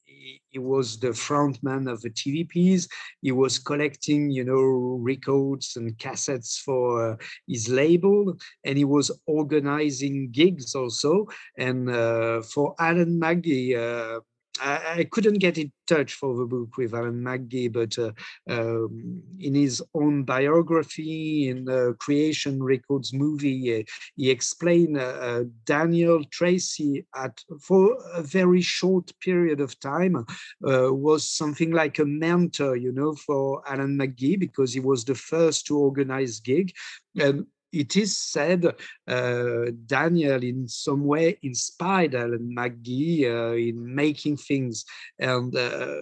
[0.51, 2.87] he, was the frontman of the TVPs.
[3.21, 4.61] He was collecting, you know,
[5.01, 7.15] records and cassettes for uh,
[7.47, 11.27] his label, and he was organizing gigs also.
[11.57, 14.19] And uh, for Alan McGee, uh,
[14.59, 18.11] I, couldn't get in touch for the book with Alan McGee, but uh,
[18.49, 23.85] um, in his own biography, in the Creation Records movie,
[24.15, 30.93] he explained uh, uh Daniel Treacy at for a very short period of time uh,
[30.93, 35.65] was something like a mentor, you know, for Alan McGee because he was the first
[35.67, 36.73] to organize gig.
[37.19, 38.65] And it is said
[39.07, 44.85] uh, Daniel in some way inspired Alan McGee uh, in making things,
[45.19, 46.01] and uh,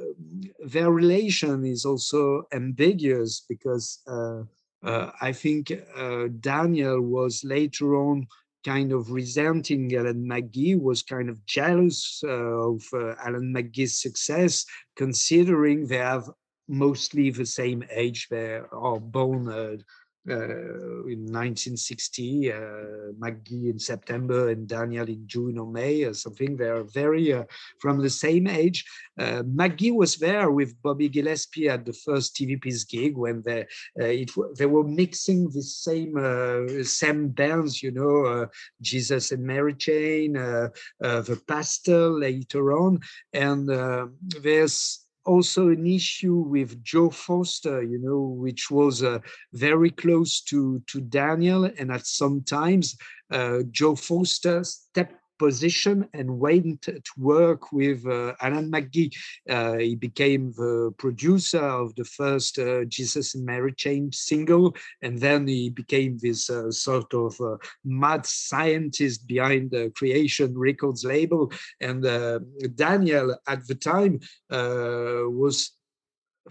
[0.65, 4.43] their relation is also ambiguous because uh,
[4.84, 8.28] uh, I think uh, Daniel was later on
[8.65, 14.65] kind of resenting Alan McGee, was kind of jealous of Alan McGee's success,
[14.95, 16.30] considering they have
[16.67, 18.28] mostly the same age.
[18.30, 19.47] They are born
[20.30, 22.56] in 1960, uh,
[23.20, 26.56] McGee in September and Daniel in June or May or something.
[26.56, 27.44] They are very uh,
[27.80, 28.86] from the same age.
[29.20, 33.62] Uh, McGee was there with Bobby Gillespie at the first TVP's gig when they
[34.00, 38.48] uh, it, they were mixing the same uh, same bands, you know,
[38.82, 43.00] Jesus and Mary Chain, the Pastels later on,
[43.34, 43.70] and
[44.42, 49.20] there's also an issue with Joe Foster, you know, which was uh,
[49.53, 51.65] very close to, to Daniel.
[51.65, 52.97] And at some times,
[53.32, 59.16] uh, Joe Foster stepped position and went to work with uh, Alan McGee.
[59.50, 65.18] Uh, he became the producer of the first uh, Jesus and Mary Chain single, and
[65.18, 71.52] then he became this uh, sort of uh, mad scientist behind the Creation Records label.
[71.80, 72.40] And uh,
[72.76, 74.20] Daniel, at the time,
[74.50, 75.72] was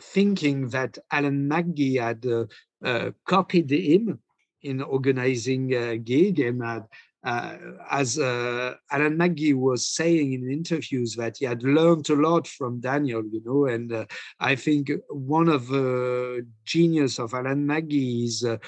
[0.00, 4.20] thinking that Alan McGee had copied him
[4.62, 6.84] in organizing a gig and had
[7.24, 12.80] as uh, Alan McGee was saying in interviews that he had learned a lot from
[12.80, 14.06] Daniel, you know, and uh,
[14.40, 18.58] I think one of the genius of Alan McGee is uh,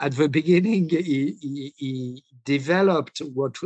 [0.00, 3.56] at the beginning he, he, he, developed what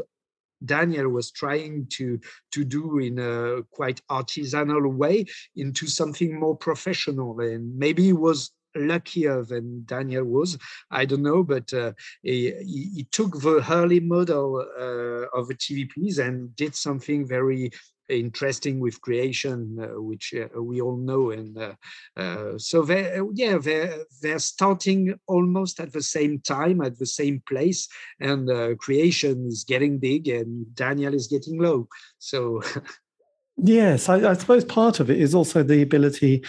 [0.65, 2.19] Daniel was trying to
[2.51, 5.25] to do in a quite artisanal way
[5.55, 10.59] into something more professional, and maybe he was luckier than Daniel was.
[10.91, 11.93] I don't know, but uh,
[12.23, 17.71] he, he, took the early model uh, of the TVPs and did something very
[18.09, 21.31] interesting with creation, uh, which uh, we all know.
[21.31, 21.75] And uh,
[22.17, 27.43] uh so they, yeah, they're, they're starting almost at the same time, at the same
[27.49, 27.89] place,
[28.21, 31.89] and creation is getting big and Daniel is getting low.
[32.19, 32.63] So.
[33.57, 36.45] yes, I, I suppose part of it is also the ability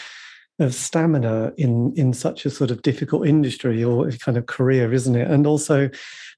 [0.60, 5.16] of stamina in in such a sort of difficult industry or kind of career isn't
[5.16, 5.89] it and also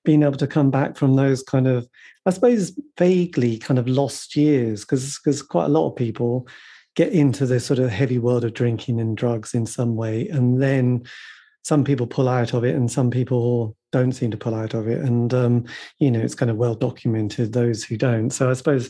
[0.06, 1.88] being able to come back from those kind of
[2.26, 6.48] I suppose vaguely kind of lost years because because quite a lot of people
[6.96, 10.62] get into the sort of heavy world of drinking and drugs in some way, and
[10.62, 11.04] then
[11.64, 14.88] some people pull out of it, and some people don't seem to pull out of
[14.88, 15.66] it, and um,
[16.00, 18.32] you know it's kind of well documented those who don't.
[18.32, 18.90] So I suppose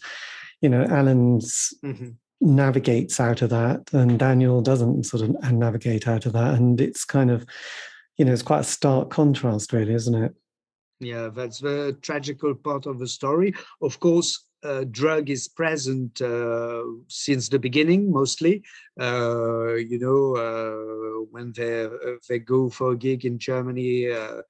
[0.61, 1.73] you know Alan's.
[1.83, 2.11] Mm-hmm.
[2.45, 7.03] Navigates out of that and daniel doesn't sort of navigate out of that and it's
[7.03, 7.45] kind of
[8.17, 10.33] you know it's quite a stark contrast really isn't it
[10.99, 13.53] yeah, that's the tragical part of the story.
[13.81, 18.63] Of course, uh, drug is present uh, since the beginning, mostly.
[18.99, 21.89] Uh, you know, uh, when they uh,
[22.29, 24.41] they go for a gig in Germany uh,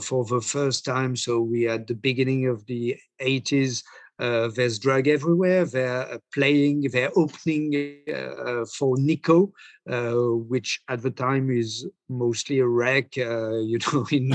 [0.00, 1.14] for the first time.
[1.14, 3.84] So we at the beginning of the 80s.
[4.18, 5.64] Uh, there's drug everywhere.
[5.64, 9.52] They're uh, playing, they're opening uh, uh for Nico,
[9.90, 14.32] uh, which at the time is mostly a wreck, uh, you know, in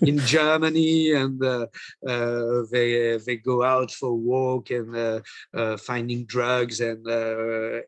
[0.00, 1.40] in Germany, and
[2.72, 5.22] they they go out for a walk and
[5.80, 7.06] finding drugs, and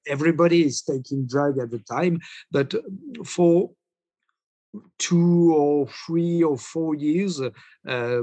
[0.07, 2.21] everybody is taking drug at the time.
[2.53, 2.75] But
[3.25, 3.71] for
[4.99, 8.23] two or three or four years, uh,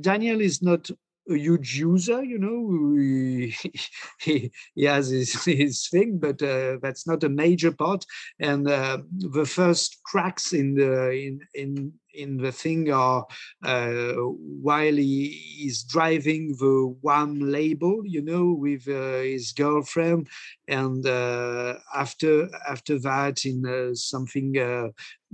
[0.00, 0.90] Daniel is not
[1.28, 3.52] a huge user, you know,
[4.20, 8.04] he, he, has his, his thing, but uh, that's not a major part.
[8.40, 13.24] And uh, the first cracks in the in in in the thing are
[13.64, 20.28] uh, while he is driving the Whaam label, you know, with uh, his girlfriend,
[20.66, 24.56] and uh, after after that, in uh, something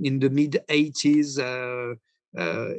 [0.02, 1.94] in the mid 80s uh,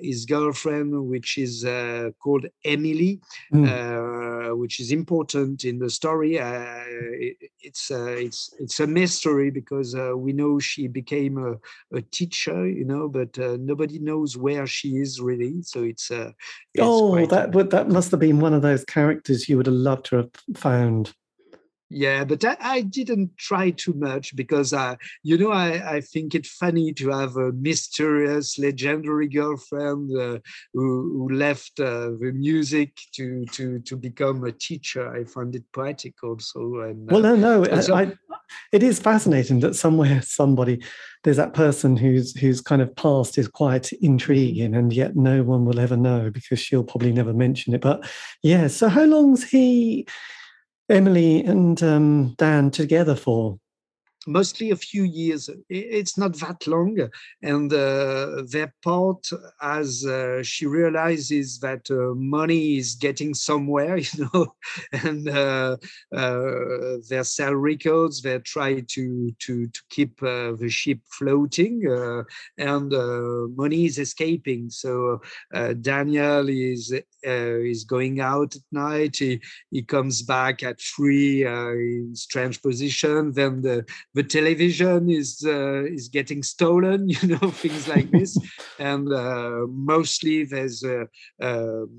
[0.02, 3.22] his girlfriend, which is uh, called Emily,
[3.54, 3.68] mm.
[3.68, 6.40] uh, which is important in the story.
[6.40, 11.98] Uh, it, it's uh, it's it's a mystery because uh, we know she became a,
[11.98, 15.62] a teacher, you know, but nobody knows where she is really.
[15.62, 16.34] So it's, it's
[16.80, 20.18] oh, that that must have been one of those characters you would have loved to
[20.18, 21.14] have found.
[21.96, 26.36] Yeah, but I, I, didn't try too much because, uh, you know, I, I think
[26.36, 30.40] it's funny to have a mysterious, legendary girlfriend uh,
[30.74, 35.10] who, who, left uh, the music to, to to become a teacher.
[35.10, 36.82] I find it poetic also.
[36.82, 38.12] And, well, no, no, so, I,
[38.74, 40.84] it is fascinating that somewhere somebody
[41.24, 45.64] there's that person whose whose kind of past is quite intriguing, and yet no one
[45.64, 47.80] will ever know because she'll probably never mention it.
[47.80, 48.06] But
[48.44, 50.06] yeah, so how long's he?
[50.90, 53.60] Emily and um, Dan together for?
[54.26, 55.50] Mostly a few years.
[55.70, 56.98] It's not that long.
[57.42, 59.28] And uh, their part,
[59.62, 64.56] as uh, she realizes that uh, money is getting somewhere, you know,
[64.92, 65.78] and uh,
[66.16, 71.84] uh, they sell records, they try to to to keep uh, the ship floating,
[72.58, 72.92] and
[73.56, 74.70] money is escaping.
[74.70, 75.22] So
[75.82, 79.18] Daniel is is going out at night.
[79.18, 83.32] He, he comes back at three in strange position.
[83.34, 83.86] Then the
[84.16, 88.38] the television is uh, is getting stolen, you know, things like this.
[88.80, 91.06] and uh, mostly there's uh,
[91.42, 91.90] um,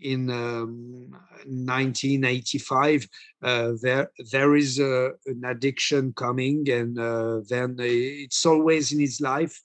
[0.00, 1.10] in um,
[1.46, 3.08] 1985
[3.42, 9.20] uh, there there is a, an addiction coming, and uh, then it's always in his
[9.20, 9.62] life.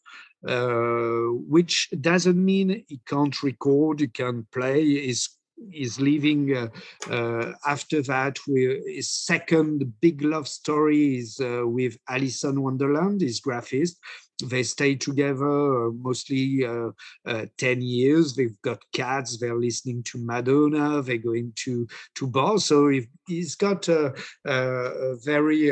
[0.48, 4.82] Uh, which doesn't mean he can't record, he can play.
[4.82, 5.30] Is
[5.74, 6.68] is leaving uh,
[7.10, 13.42] uh, after that with his second big love story is uh, with Alison Wonderland, his
[13.42, 13.96] graphist.
[14.44, 16.90] They stay together uh, mostly uh,
[17.26, 18.34] uh, 10 years.
[18.34, 19.38] They've got cats.
[19.38, 21.02] They're listening to Madonna.
[21.02, 22.66] They're going to, to bars.
[22.66, 22.92] So
[23.28, 25.72] he's got a, a very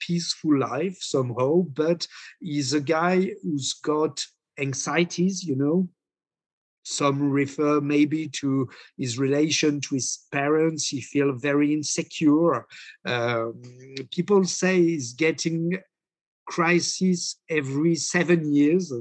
[0.00, 2.06] peaceful life somehow, but
[2.40, 4.24] he's a guy who's got
[4.58, 5.88] anxieties, you know,
[6.88, 10.88] some refer maybe to his relation to his parents.
[10.88, 12.66] He feels very insecure.
[13.04, 13.62] Um,
[14.10, 15.78] people say he's getting
[16.46, 18.92] crisis every seven years.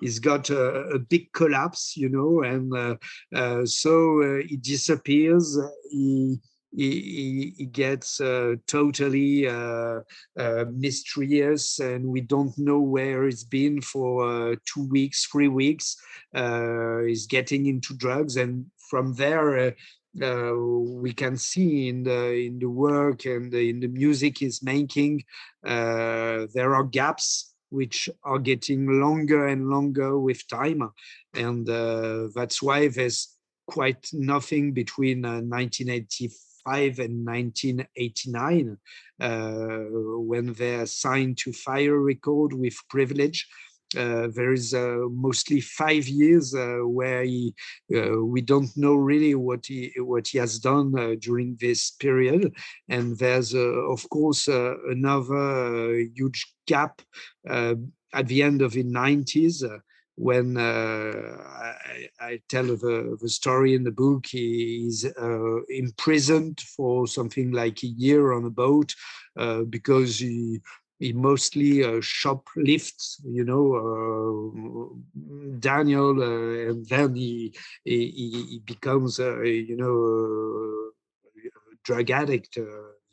[0.00, 2.96] He's got a, a big collapse, you know, and uh,
[3.34, 5.58] uh, so uh, he disappears.
[5.90, 6.38] He
[6.76, 10.00] he, he gets uh, totally uh,
[10.38, 15.96] uh, mysterious and we don't know where he's been for uh, two weeks three weeks.
[16.34, 19.74] Uh, he's getting into drugs and from there
[20.22, 25.24] uh, we can see in the in the work and in the music he's making,
[25.66, 30.88] uh, there are gaps which are getting longer and longer with time,
[31.34, 36.53] and uh, that's why there's quite nothing between 1985
[36.98, 38.78] and 1989
[39.20, 39.78] uh,
[40.18, 43.46] when they are signed to Fire Record with Privilege.
[43.96, 47.54] Uh, there is uh, mostly five years uh, where he,
[47.88, 52.52] we don't know really what he what he has done during this period,
[52.88, 57.02] and there's of course another huge gap
[57.46, 59.62] at the end of the 90s
[60.16, 66.60] when uh, I, I, tell the, the story in the book, he is uh, imprisoned
[66.60, 68.94] for something like a year on a boat
[69.36, 70.60] uh, because he
[71.00, 77.54] he mostly uh, shoplifts, you know, uh, Daniel, uh, and then he,
[77.84, 78.10] he,
[78.50, 80.92] he becomes, uh, you know,
[81.82, 82.64] drug addict, uh,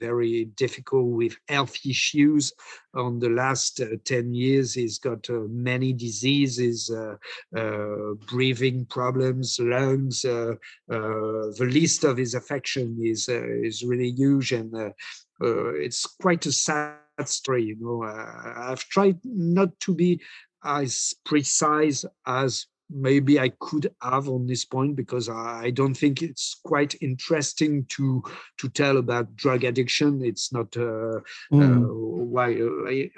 [0.02, 2.52] very difficult with health issues.
[2.95, 7.16] On the last uh, 10 years, he's got uh, many diseases, uh,
[7.58, 10.26] uh, breathing problems, lungs.
[10.26, 10.56] Uh,
[10.89, 14.93] the list of his affection is, is really huge, and
[15.39, 17.64] it's quite a sad story.
[17.66, 20.22] You know, I've tried not to be
[20.64, 26.60] as precise as maybe I could have on this point because I don't think it's
[26.64, 28.24] quite interesting to
[28.58, 30.24] to tell about drug addiction.
[30.24, 31.22] It's not uh,
[31.52, 31.84] mm.
[31.84, 33.12] uh, why uh,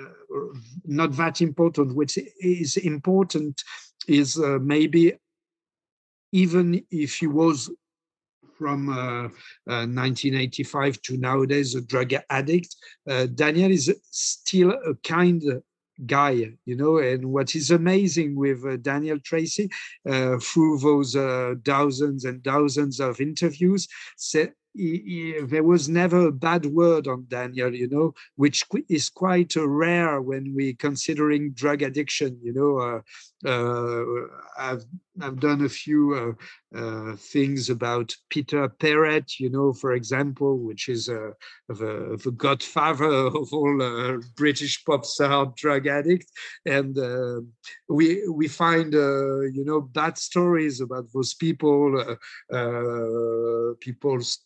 [0.86, 1.96] not that important.
[1.96, 3.64] What is important
[4.08, 5.14] is uh, maybe
[6.32, 7.70] even if he was
[8.58, 9.30] from uh,
[9.66, 12.76] 1985 uh, to nowadays a drug addict,
[13.36, 15.44] Daniel is still a kind
[16.06, 16.98] guy, you know.
[16.98, 19.70] And what is amazing with uh, Daniel Treacy,
[20.10, 23.88] uh, through those uh, thousands and thousands of interviews,
[24.74, 29.56] he, he, there was never a bad word on Daniel, you know, which is quite
[29.56, 32.40] uh, rare when we considering drug addiction.
[32.42, 33.02] You know, uh,
[33.48, 34.04] uh,
[34.58, 34.86] I've
[35.22, 36.36] I've done a few
[36.74, 41.32] uh, uh, things about Peter Perrett, you know, for example, which is uh,
[41.68, 46.32] the, the godfather of all British pop star drug addict,
[46.66, 46.98] and
[47.90, 52.18] we we find you know bad stories about those people,
[53.80, 54.40] people's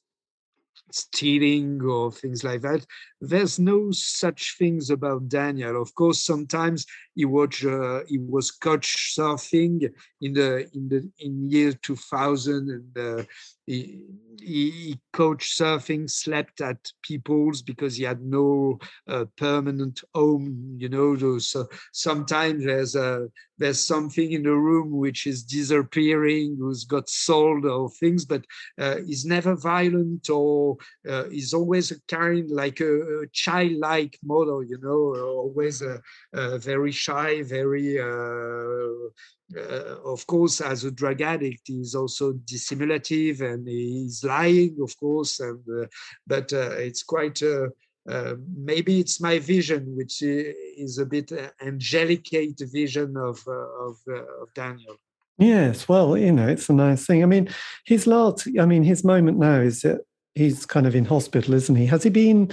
[0.92, 2.86] stealing or things like that.
[3.22, 5.82] There's no such things about Daniel.
[5.82, 6.86] Of course, sometimes
[7.18, 9.92] he was uh, he was coach surfing
[10.22, 13.24] in the in the in year 2000, and uh,
[13.66, 14.02] he,
[14.40, 20.78] he coached surfing, slept at people's because he had no uh, permanent home.
[20.78, 26.84] You know, so sometimes there's a there's something in the room which is disappearing, who's
[26.84, 28.46] got sold or things, but
[28.78, 30.78] uh, he's never violent or
[31.10, 34.64] uh, he's always a kind like a, a childlike model.
[34.64, 36.00] You know, always a,
[36.34, 39.08] a very shy, very uh,
[39.56, 45.40] uh, of course, as a drug addict, he's also dissimulative and he's lying, of course.
[45.40, 45.88] And uh,
[46.26, 47.68] but uh, it's quite uh,
[48.10, 51.32] uh, maybe it's my vision, which is a bit
[51.62, 53.96] angelicate vision of of,
[54.42, 54.98] of Daniel.
[55.38, 57.22] Yes, well, you know, it's a nice thing.
[57.22, 57.48] I mean,
[57.86, 60.02] his last, I mean, his moment now is that
[60.34, 61.86] he's kind of in hospital, isn't he?
[61.86, 62.52] Has he been?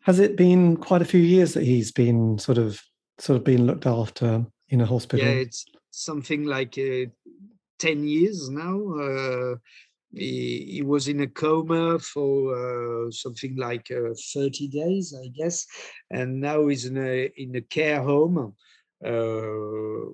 [0.00, 2.80] Has it been quite a few years that he's been sort of
[3.18, 5.26] sort of been looked after in a hospital?
[5.26, 7.06] Yeah, it's something like uh,
[7.78, 8.76] 10 years now.
[8.94, 9.56] Uh,
[10.12, 15.66] he, he, was in a coma for uh, something like uh, 30 days, I guess,
[16.10, 18.54] and now he's in a, in a care home.
[19.04, 20.12] Uh,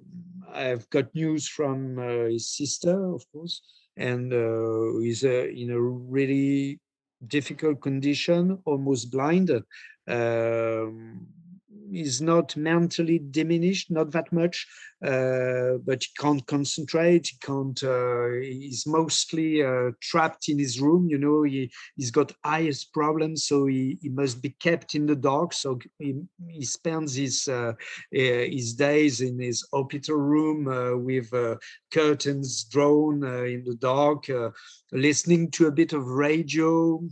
[0.53, 3.63] I've got news from uh, his sister, of course,
[3.97, 4.33] and
[5.03, 6.81] he's in a really
[7.27, 9.51] difficult condition, almost blind.
[10.09, 11.27] Um,
[11.93, 14.67] is not mentally diminished, not that much,
[15.05, 17.29] uh, but he can't concentrate.
[17.29, 17.83] He can't.
[17.83, 21.09] Uh, he's mostly uh, trapped in his room.
[21.09, 25.17] You know, he he's got eyes problems, so he, he must be kept in the
[25.17, 25.53] dark.
[25.53, 27.75] So he, he spends his uh, uh,
[28.11, 31.33] his days in his hospital room uh, with
[31.91, 34.27] curtains drawn in the dark,
[34.93, 37.03] listening to a bit of radio,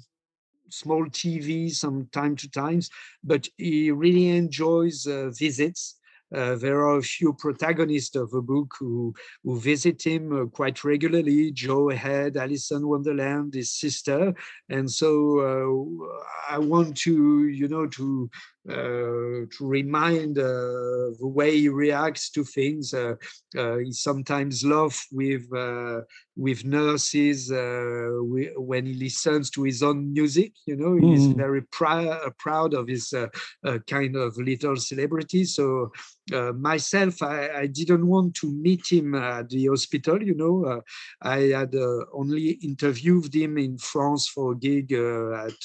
[0.70, 2.90] small TV some time to times,
[3.22, 5.96] but he really enjoys uh, visits.
[6.32, 9.12] Uh, there are a few protagonists of the book who,
[9.42, 14.32] who visit him uh, quite regularly Jowe Head, Alison Wonderland, his sister.
[14.68, 18.30] And so uh, I want to, you know, to
[18.68, 20.42] to remind uh,
[21.18, 22.92] the way he reacts to things.
[22.94, 23.14] Uh,
[23.54, 25.46] he sometimes laughs with
[26.36, 30.52] with nurses we, when he listens to his own music.
[30.66, 31.10] You know, mm.
[31.10, 33.14] he's very proud proud of his
[33.86, 35.44] kind of little celebrity.
[35.44, 35.90] So
[36.32, 40.22] uh, myself, I, I, didn't want to meet him at the hospital.
[40.22, 40.80] You know, uh,
[41.20, 45.58] I had uh, only interviewed him in France for a gig at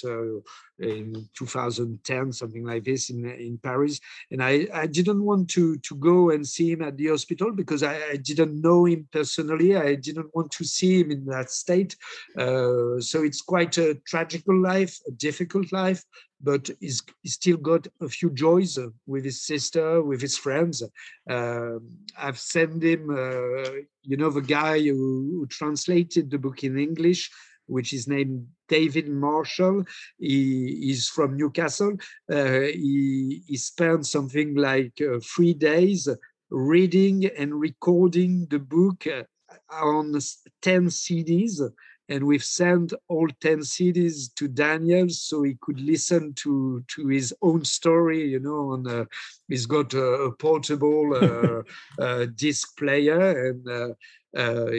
[0.80, 4.00] in 2010, something like this in in Paris.
[4.32, 7.84] And I, I didn't want to to go and see him at the hospital because
[7.84, 9.76] I, I didn't know him personally.
[9.76, 11.96] I didn't want to see him in that state.
[12.38, 16.04] Uh, so it's quite a tragical life, a difficult life,
[16.42, 20.84] but he's, he's still got a few joys uh, with his sister, with his friends.
[21.30, 21.80] Uh,
[22.18, 23.72] I've sent him, uh,
[24.04, 27.32] you know, the guy who, who translated the book in English
[27.68, 29.84] which is named David Marshall.
[30.18, 31.98] He is from Newcastle.
[32.32, 36.08] Uh, he, he spent something like uh, three days
[36.50, 39.24] reading and recording the book uh,
[39.72, 40.14] on
[40.62, 41.62] 10 CDs.
[42.08, 47.34] And we've sent all 10 CDs to Daniel so he could listen to, to his
[47.42, 49.06] own story, you know, on uh,
[49.48, 51.64] he's got a, a portable uh,
[52.04, 54.70] uh, disc player and uh,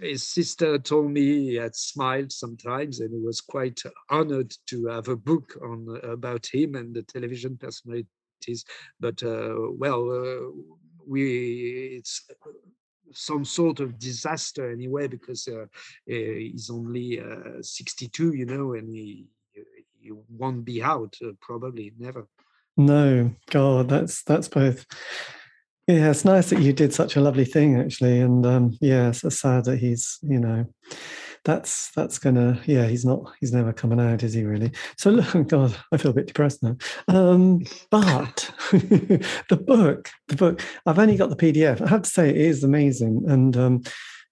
[0.00, 5.08] his sister told me he had smiled sometimes and he was quite honored to have
[5.08, 8.64] a book on about him and the television personalities.
[8.98, 10.50] But uh, well uh,
[11.06, 12.26] we it's
[13.12, 15.66] some sort of disaster anyway because uh,
[16.06, 19.26] he's only uh, 62 you know and he,
[20.00, 22.26] he won't be out uh, probably never.
[22.76, 23.34] No.
[23.50, 24.86] God that's that's both
[25.90, 29.40] yeah, it's nice that you did such a lovely thing, actually, and um, yeah, it's
[29.40, 30.66] sad that he's, you know,
[31.44, 34.72] that's that's gonna, yeah, he's not, he's never coming out, is he really?
[34.96, 36.76] So look, God, I feel a bit depressed now.
[37.08, 41.80] Um, but the book, the book, I've only got the PDF.
[41.80, 43.82] I have to say, it is amazing, and um,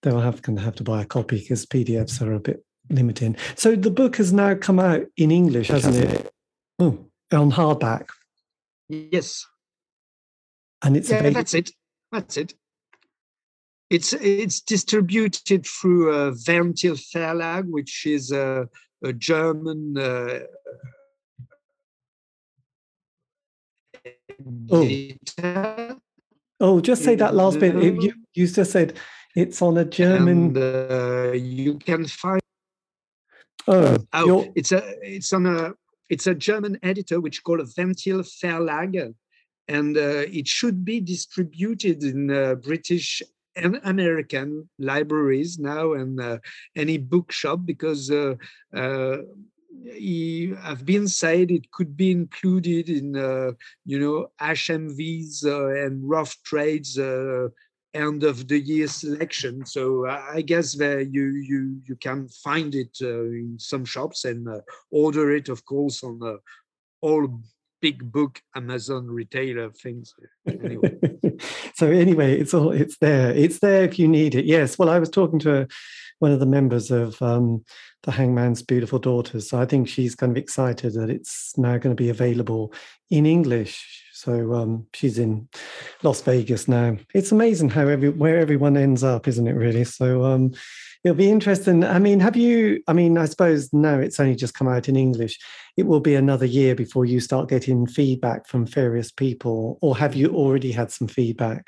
[0.02, 3.36] they'll have going to have to buy a copy because PDFs are a bit limiting.
[3.54, 6.32] So the book has now come out in English, hasn't it?
[6.78, 8.08] Oh, on hardback.
[8.88, 9.46] Yes,
[10.82, 11.70] and it's yeah, that's it.
[12.12, 12.54] That's it.
[13.90, 18.68] It's it's distributed through uh, Ventil Verlag, which is a,
[19.02, 19.96] a German.
[19.96, 20.40] Uh,
[24.70, 25.96] oh.
[26.60, 27.74] oh, just say that last bit.
[27.82, 28.98] You you just said
[29.34, 30.56] it's on a German.
[30.56, 32.42] And, uh, you can find.
[33.66, 35.72] Oh, oh it's a it's on a
[36.10, 39.14] it's a German editor which called Ventil Verlag
[39.68, 43.22] and uh, it should be distributed in uh, British
[43.56, 46.38] and American libraries now and uh,
[46.76, 48.34] any bookshop because uh,
[48.74, 49.18] uh,
[50.62, 53.52] have been said it could be included in uh,
[53.84, 55.44] you know HMVs
[55.84, 56.98] and rough trades
[57.94, 59.64] end of the year selection.
[59.64, 64.46] So I guess that you you you can find it in some shops and
[64.90, 66.38] order it, of course, on
[67.00, 67.40] all
[67.80, 70.14] big book Amazon retailer things.
[70.46, 70.96] Anyway.
[71.74, 73.30] so anyway, it's all it's there.
[73.30, 74.44] It's there if you need it.
[74.44, 74.78] Yes.
[74.78, 75.66] Well, I was talking to
[76.18, 77.64] one of the members of um,
[78.02, 79.48] the Hangman's Beautiful Daughters.
[79.48, 82.72] So I think she's kind of excited that it's now going to be available
[83.10, 84.04] in English.
[84.12, 85.48] So um, she's in
[86.02, 86.96] Las Vegas now.
[87.14, 89.52] It's amazing how every where everyone ends up, isn't it?
[89.52, 89.84] Really.
[89.84, 90.54] So um,
[91.04, 91.84] it'll be interesting.
[91.84, 92.82] I mean, have you?
[92.86, 95.38] I mean, I suppose no, it's only just come out in English.
[95.76, 100.14] It will be another year before you start getting feedback from various people, or have
[100.14, 101.66] you already had some feedback?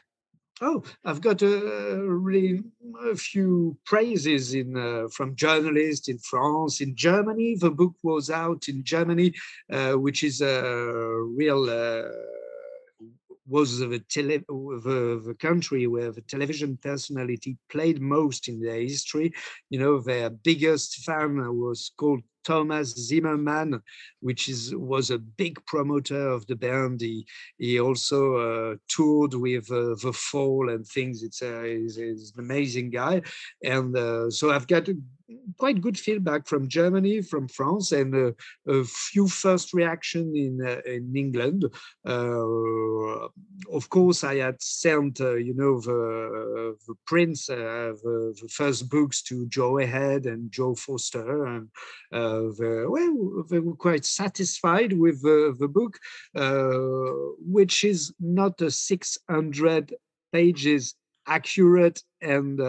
[0.63, 2.63] Oh, I've got a really
[3.03, 7.57] a few praises in uh, from journalists in France, in Germany.
[7.59, 9.33] The book was out in Germany,
[9.73, 11.69] uh, which is a real.
[11.71, 12.11] Uh,
[13.51, 19.33] was the, tele- the, the country where the television personality played most in their history.
[19.69, 23.83] You know, their biggest fan was called Thomas Zimmerman,
[24.21, 27.01] which is was a big promoter of the band.
[27.01, 27.27] He
[27.59, 31.23] he also uh, toured with uh, the Fall and things.
[31.23, 33.23] It's a he's, he's an amazing guy,
[33.63, 34.89] and uh, so I've got
[35.59, 38.33] quite good feedback from Germany, from France, and uh,
[38.69, 41.65] a few first reaction in uh, in England.
[42.07, 43.29] Uh,
[43.73, 49.47] of course, I had sent you know the the prints, the, the, first books to
[49.47, 51.69] Jowe Head and Joe Foster, and
[52.11, 55.99] they, well, they were quite satisfied with the book,
[57.39, 59.95] which is not a 600
[60.33, 60.95] pages
[61.27, 62.61] accurate and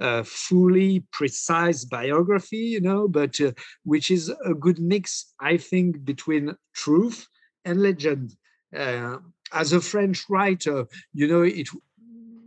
[0.00, 3.52] uh, fully precise biography, you know, but uh,
[3.84, 7.26] which is a good mix, I think, between truth
[7.64, 8.34] and legend.
[8.76, 9.18] Uh,
[9.52, 11.68] as a French writer, you know, it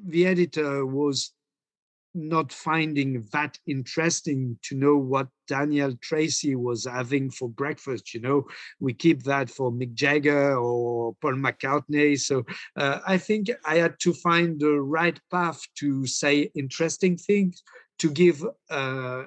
[0.05, 1.31] the editor was
[2.13, 8.13] not finding that interesting to know what Daniel Treacy was having for breakfast.
[8.13, 8.47] You know,
[8.79, 12.19] we keep that for Mick Jagger or Paul McCartney.
[12.19, 12.45] So
[12.75, 17.63] uh, I think I had to find the right path to say interesting things,
[17.99, 19.25] to give, uh, uh,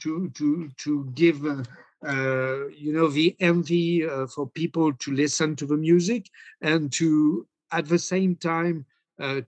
[0.00, 1.44] to to to give.
[1.44, 1.62] Uh,
[2.06, 6.30] uh, you know the envy uh, for people to listen to the music
[6.60, 8.86] and to at the same time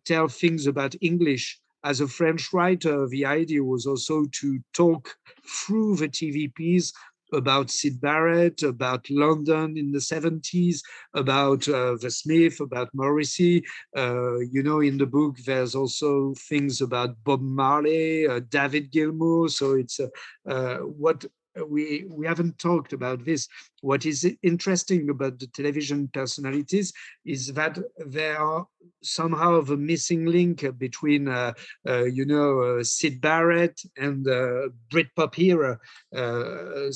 [0.05, 5.15] tell things about english as a French writer, the idea was also to talk
[5.47, 6.93] through the TVPs
[7.33, 10.81] about Syd Barrett, about London in the 70s,
[11.15, 13.65] about uh, the Smith, about Morrissey.
[13.97, 19.49] Uh, you know, in the book, there's also things about Bob Marley, uh, David Gilmour.
[19.49, 21.25] So it's uh, what
[21.69, 23.49] we we haven't talked about this.
[23.81, 26.93] What is interesting about the television personalities
[27.25, 28.67] is that they are
[29.03, 31.53] somehow the missing link between, uh,
[31.89, 35.79] uh, you know, uh, Syd Barrett and uh, Britpop era,
[36.15, 36.91] uh,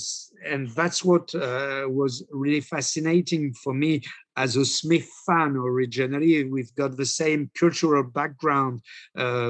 [0.46, 4.02] and that's what uh, was really fascinating for me
[4.36, 6.44] as a Smith fan originally.
[6.44, 8.82] We've got the same cultural background,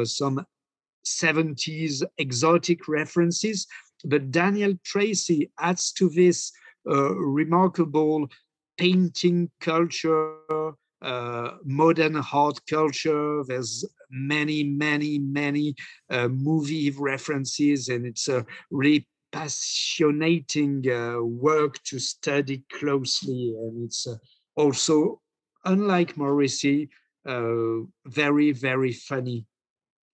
[0.04, 0.44] some
[1.04, 3.66] 70s exotic references,
[4.04, 6.52] but Daniel Treacy adds to this
[6.88, 8.28] uh, remarkable
[8.76, 10.36] painting culture,
[11.02, 13.42] uh, modern art culture.
[13.46, 15.74] There's many, many, many
[16.10, 23.54] uh, movie references, and it's a really passionating uh, work to study closely.
[23.58, 24.16] And it's uh,
[24.56, 25.20] also,
[25.64, 26.90] unlike Morrissey,
[27.26, 29.46] uh, very, very funny.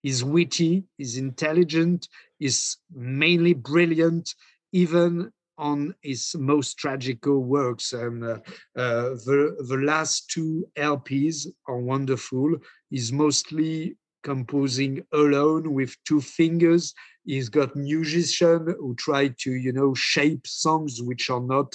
[0.02, 4.34] He's witty, he's intelligent, is mainly brilliant,
[4.72, 7.92] even on his most tragical works.
[7.92, 8.38] And uh,
[8.76, 12.56] uh, the, the last two LPs are wonderful.
[12.88, 16.94] He's mostly composing alone with two fingers.
[17.24, 21.74] He's got musicians who try to, you know, shape songs which are not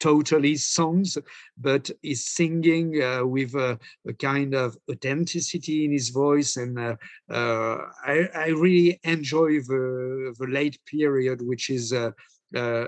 [0.00, 1.16] totally songs,
[1.58, 6.56] but is singing uh, with a, a, kind of authenticity in his voice.
[6.56, 6.96] And uh,
[7.30, 12.10] uh, I, I, really enjoy the, the late period, which is uh,
[12.54, 12.84] uh,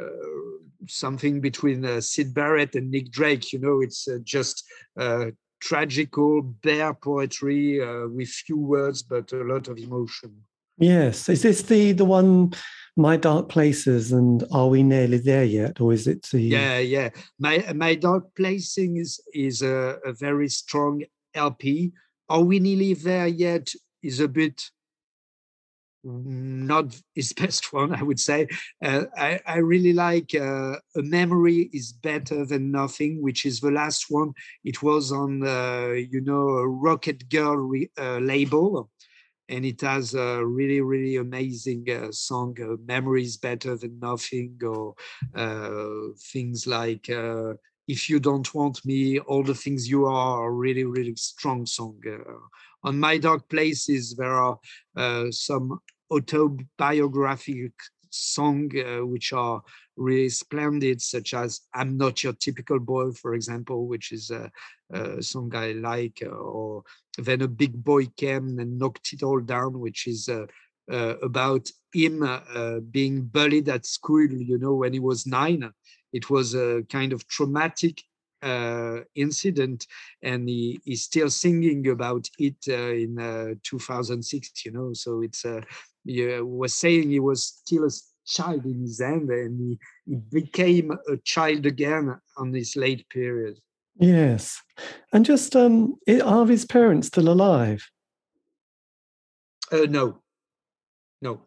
[0.87, 3.53] something between uh, Syd Barrett and Nick Drake.
[3.53, 4.65] You know, it's just
[5.61, 10.45] tragical, bare poetry with few words, but a lot of emotion.
[10.79, 11.29] Yes.
[11.29, 12.53] Is this the the one
[12.97, 15.81] my dark places and are we nearly there yet?
[15.81, 17.11] Or is it the yeah yeah.
[17.39, 21.03] My my dark placing is is a, a very strong
[21.35, 21.93] lp
[22.29, 23.73] are we nearly there yet
[24.03, 24.71] is a bit
[26.05, 28.47] not his best one i would say.
[28.85, 33.71] Uh, I, I really like uh, a memory is better than nothing which is the
[33.71, 34.33] last one.
[34.65, 38.91] It was on uh, you know rocket girl re, uh, label
[39.49, 44.95] and it has a really really amazing uh, song uh, memories better than nothing or
[45.35, 47.55] uh, things like uh,
[47.87, 51.99] if you don't want me all the things you are are really really strong song
[52.07, 54.59] uh, on my dark places there are
[54.97, 55.79] uh, some
[56.11, 57.73] autobiographic
[58.11, 58.71] song
[59.11, 59.63] which are
[59.99, 64.31] really splendid, such as I'm Not Your Typical Boy, for example, which is
[64.93, 66.85] a, a song I like, uh, or
[67.17, 70.47] Then a Big Boy Came and Knocked It All Down, which is uh,
[70.91, 75.71] uh, about him uh, being bullied at school, you know, when he was nine.
[76.13, 78.03] It was a kind of traumatic
[78.43, 79.87] uh, incident,
[80.23, 84.65] and he, he's still singing about it uh, in uh, 2006.
[84.65, 85.61] You know, so it's uh,
[86.05, 87.91] he was saying he was still a
[88.27, 93.59] child in his end, and he, he became a child again on this late period.
[93.99, 94.63] Yes.
[95.13, 97.91] And just, um, are his parents still alive?
[99.73, 100.21] Uh, no.
[101.21, 101.41] No.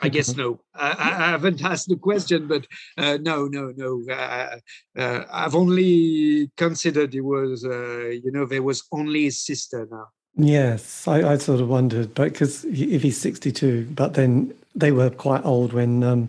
[0.00, 0.60] I guess no.
[0.74, 2.66] I, I, haven't asked the question, but
[2.98, 4.04] uh, no, no, no.
[4.12, 4.56] Uh,
[4.98, 10.08] uh, I've only considered it was, uh, you know, there was only his sister now.
[10.36, 15.10] Yes, I, I sort of wondered, but because if he's 62, but then they were
[15.10, 16.28] quite old when um,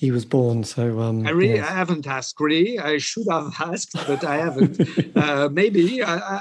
[0.00, 0.64] he was born.
[0.64, 2.40] So um, I really I haven't asked.
[2.40, 4.80] Really, I should have asked, but I haven't.
[5.14, 6.40] uh, maybe uh,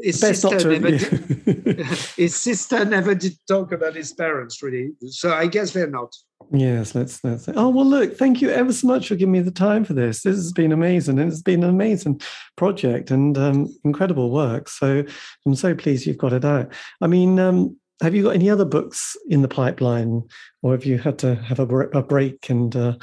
[0.00, 0.92] his sister never.
[0.92, 1.76] Did,
[2.16, 4.62] his sister never did talk about his parents.
[4.62, 6.16] Really, so I guess they're not.
[6.50, 7.50] Yes, let's let's.
[7.54, 10.22] Oh well, look, thank you ever so much for giving me the time for this.
[10.22, 12.18] This has been amazing, and it's been an amazing
[12.56, 14.70] project and um, incredible work.
[14.70, 15.04] So
[15.44, 16.72] I'm so pleased you've got it out.
[17.02, 20.22] I mean, um, have you got any other books in the pipeline,
[20.62, 22.96] or have you had to have a, a break and uh,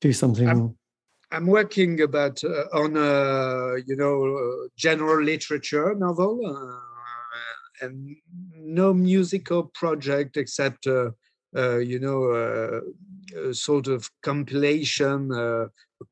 [0.00, 0.48] do something?
[0.48, 0.76] I'm,
[1.30, 8.16] I'm working about uh, on a you know general literature novel uh, and
[8.56, 11.10] no musical project except uh,
[11.56, 12.82] uh, you know
[13.36, 15.30] a sort of compilation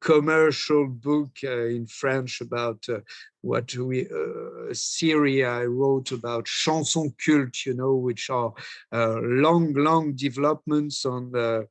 [0.01, 3.01] commercial book uh, in French about uh,
[3.43, 8.53] what we uh, a series I wrote about chanson culte, you know, which are
[8.93, 11.66] long, long developments on the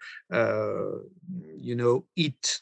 [1.58, 2.62] you know it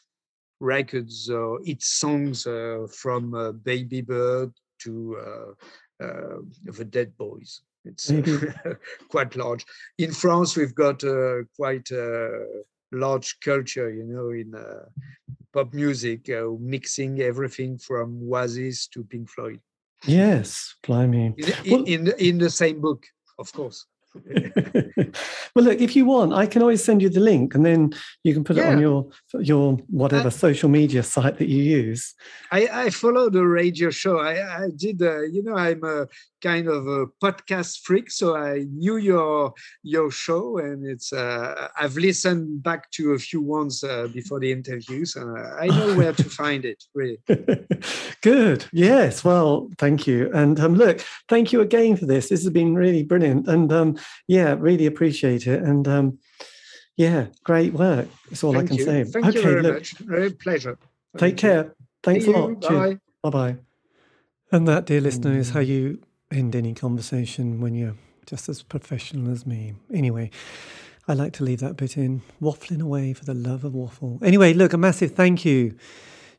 [0.60, 5.16] records or its songs uh, from uh, Baby Bird to
[6.00, 7.62] uh, The Dead Boys.
[7.84, 8.12] It's
[9.10, 9.64] quite large.
[9.98, 11.02] In France, we've got
[11.56, 12.46] quite a
[12.92, 14.52] large culture, you know, in
[15.58, 19.60] pop music, uh, mixing everything from Oasis to Pink Floyd.
[20.06, 21.34] Yes, blimey.
[21.36, 23.04] In, well, in, in the same book,
[23.38, 23.86] of course.
[25.54, 27.92] well, look, if you want, I can always send you the link, and then
[28.24, 28.68] you can put yeah.
[28.68, 29.08] it on your
[29.40, 32.14] your whatever social media site that you use.
[32.50, 34.18] I, I follow the radio show.
[34.18, 36.06] I, I did, uh, you know, I'm a
[36.42, 39.52] kind of a podcast freak, so I knew your
[39.82, 44.52] your show, and it's uh, I've listened back to a few ones uh, before the
[44.52, 46.82] interviews, and I know where to find it.
[46.94, 47.18] Really.
[48.22, 48.66] Good.
[48.72, 49.24] Yes.
[49.24, 52.28] Well, thank you, and um, look, thank you again for this.
[52.28, 56.18] This has been really brilliant, and um, yeah, really appreciate it, and um,
[56.96, 58.08] yeah, great work.
[58.28, 58.84] That's all thank I can you.
[58.84, 59.04] say.
[59.04, 59.92] Thank okay, you very look, much.
[59.98, 60.78] Very pleasure.
[61.16, 61.74] Take care.
[62.02, 62.60] Thanks See a lot.
[62.60, 62.98] Bye.
[63.22, 63.56] Bye bye.
[64.50, 66.00] And that, dear listener, is how you
[66.30, 67.96] end any conversation when you're
[68.26, 69.74] just as professional as me.
[69.92, 70.30] Anyway,
[71.06, 74.18] I like to leave that bit in, waffling away for the love of waffle.
[74.22, 75.76] Anyway, look, a massive thank you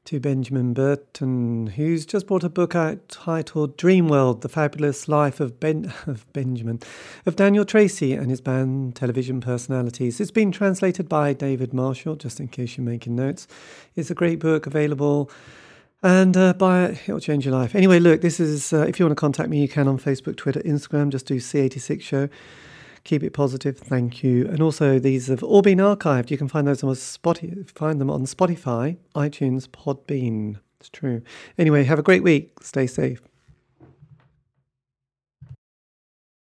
[0.06, 5.40] to Benjamin Berton, who's just brought a book out titled Dream World: The Fabulous Life
[5.40, 6.80] of Ben of Benjamin,
[7.26, 10.20] of Daniel Treacy and his band Television Personalities.
[10.20, 13.48] It's been translated by David Marshall, just in case you're making notes.
[13.96, 15.30] It's a great book available
[16.02, 17.02] and uh, buy it.
[17.04, 17.76] It'll change your life.
[17.76, 20.38] Anyway, look, this is, uh, if you want to contact me, you can on Facebook,
[20.38, 21.10] Twitter, Instagram.
[21.10, 22.30] Just do C86 Show.
[23.10, 23.76] Keep it positive.
[23.76, 24.48] Thank you.
[24.50, 26.30] And also, these have all been archived.
[26.30, 30.60] You can find those on Spotify, find them on Spotify, iTunes, Podbean.
[30.80, 31.24] It's true.
[31.58, 32.52] Anyway, have a great week.
[32.62, 33.20] Stay safe.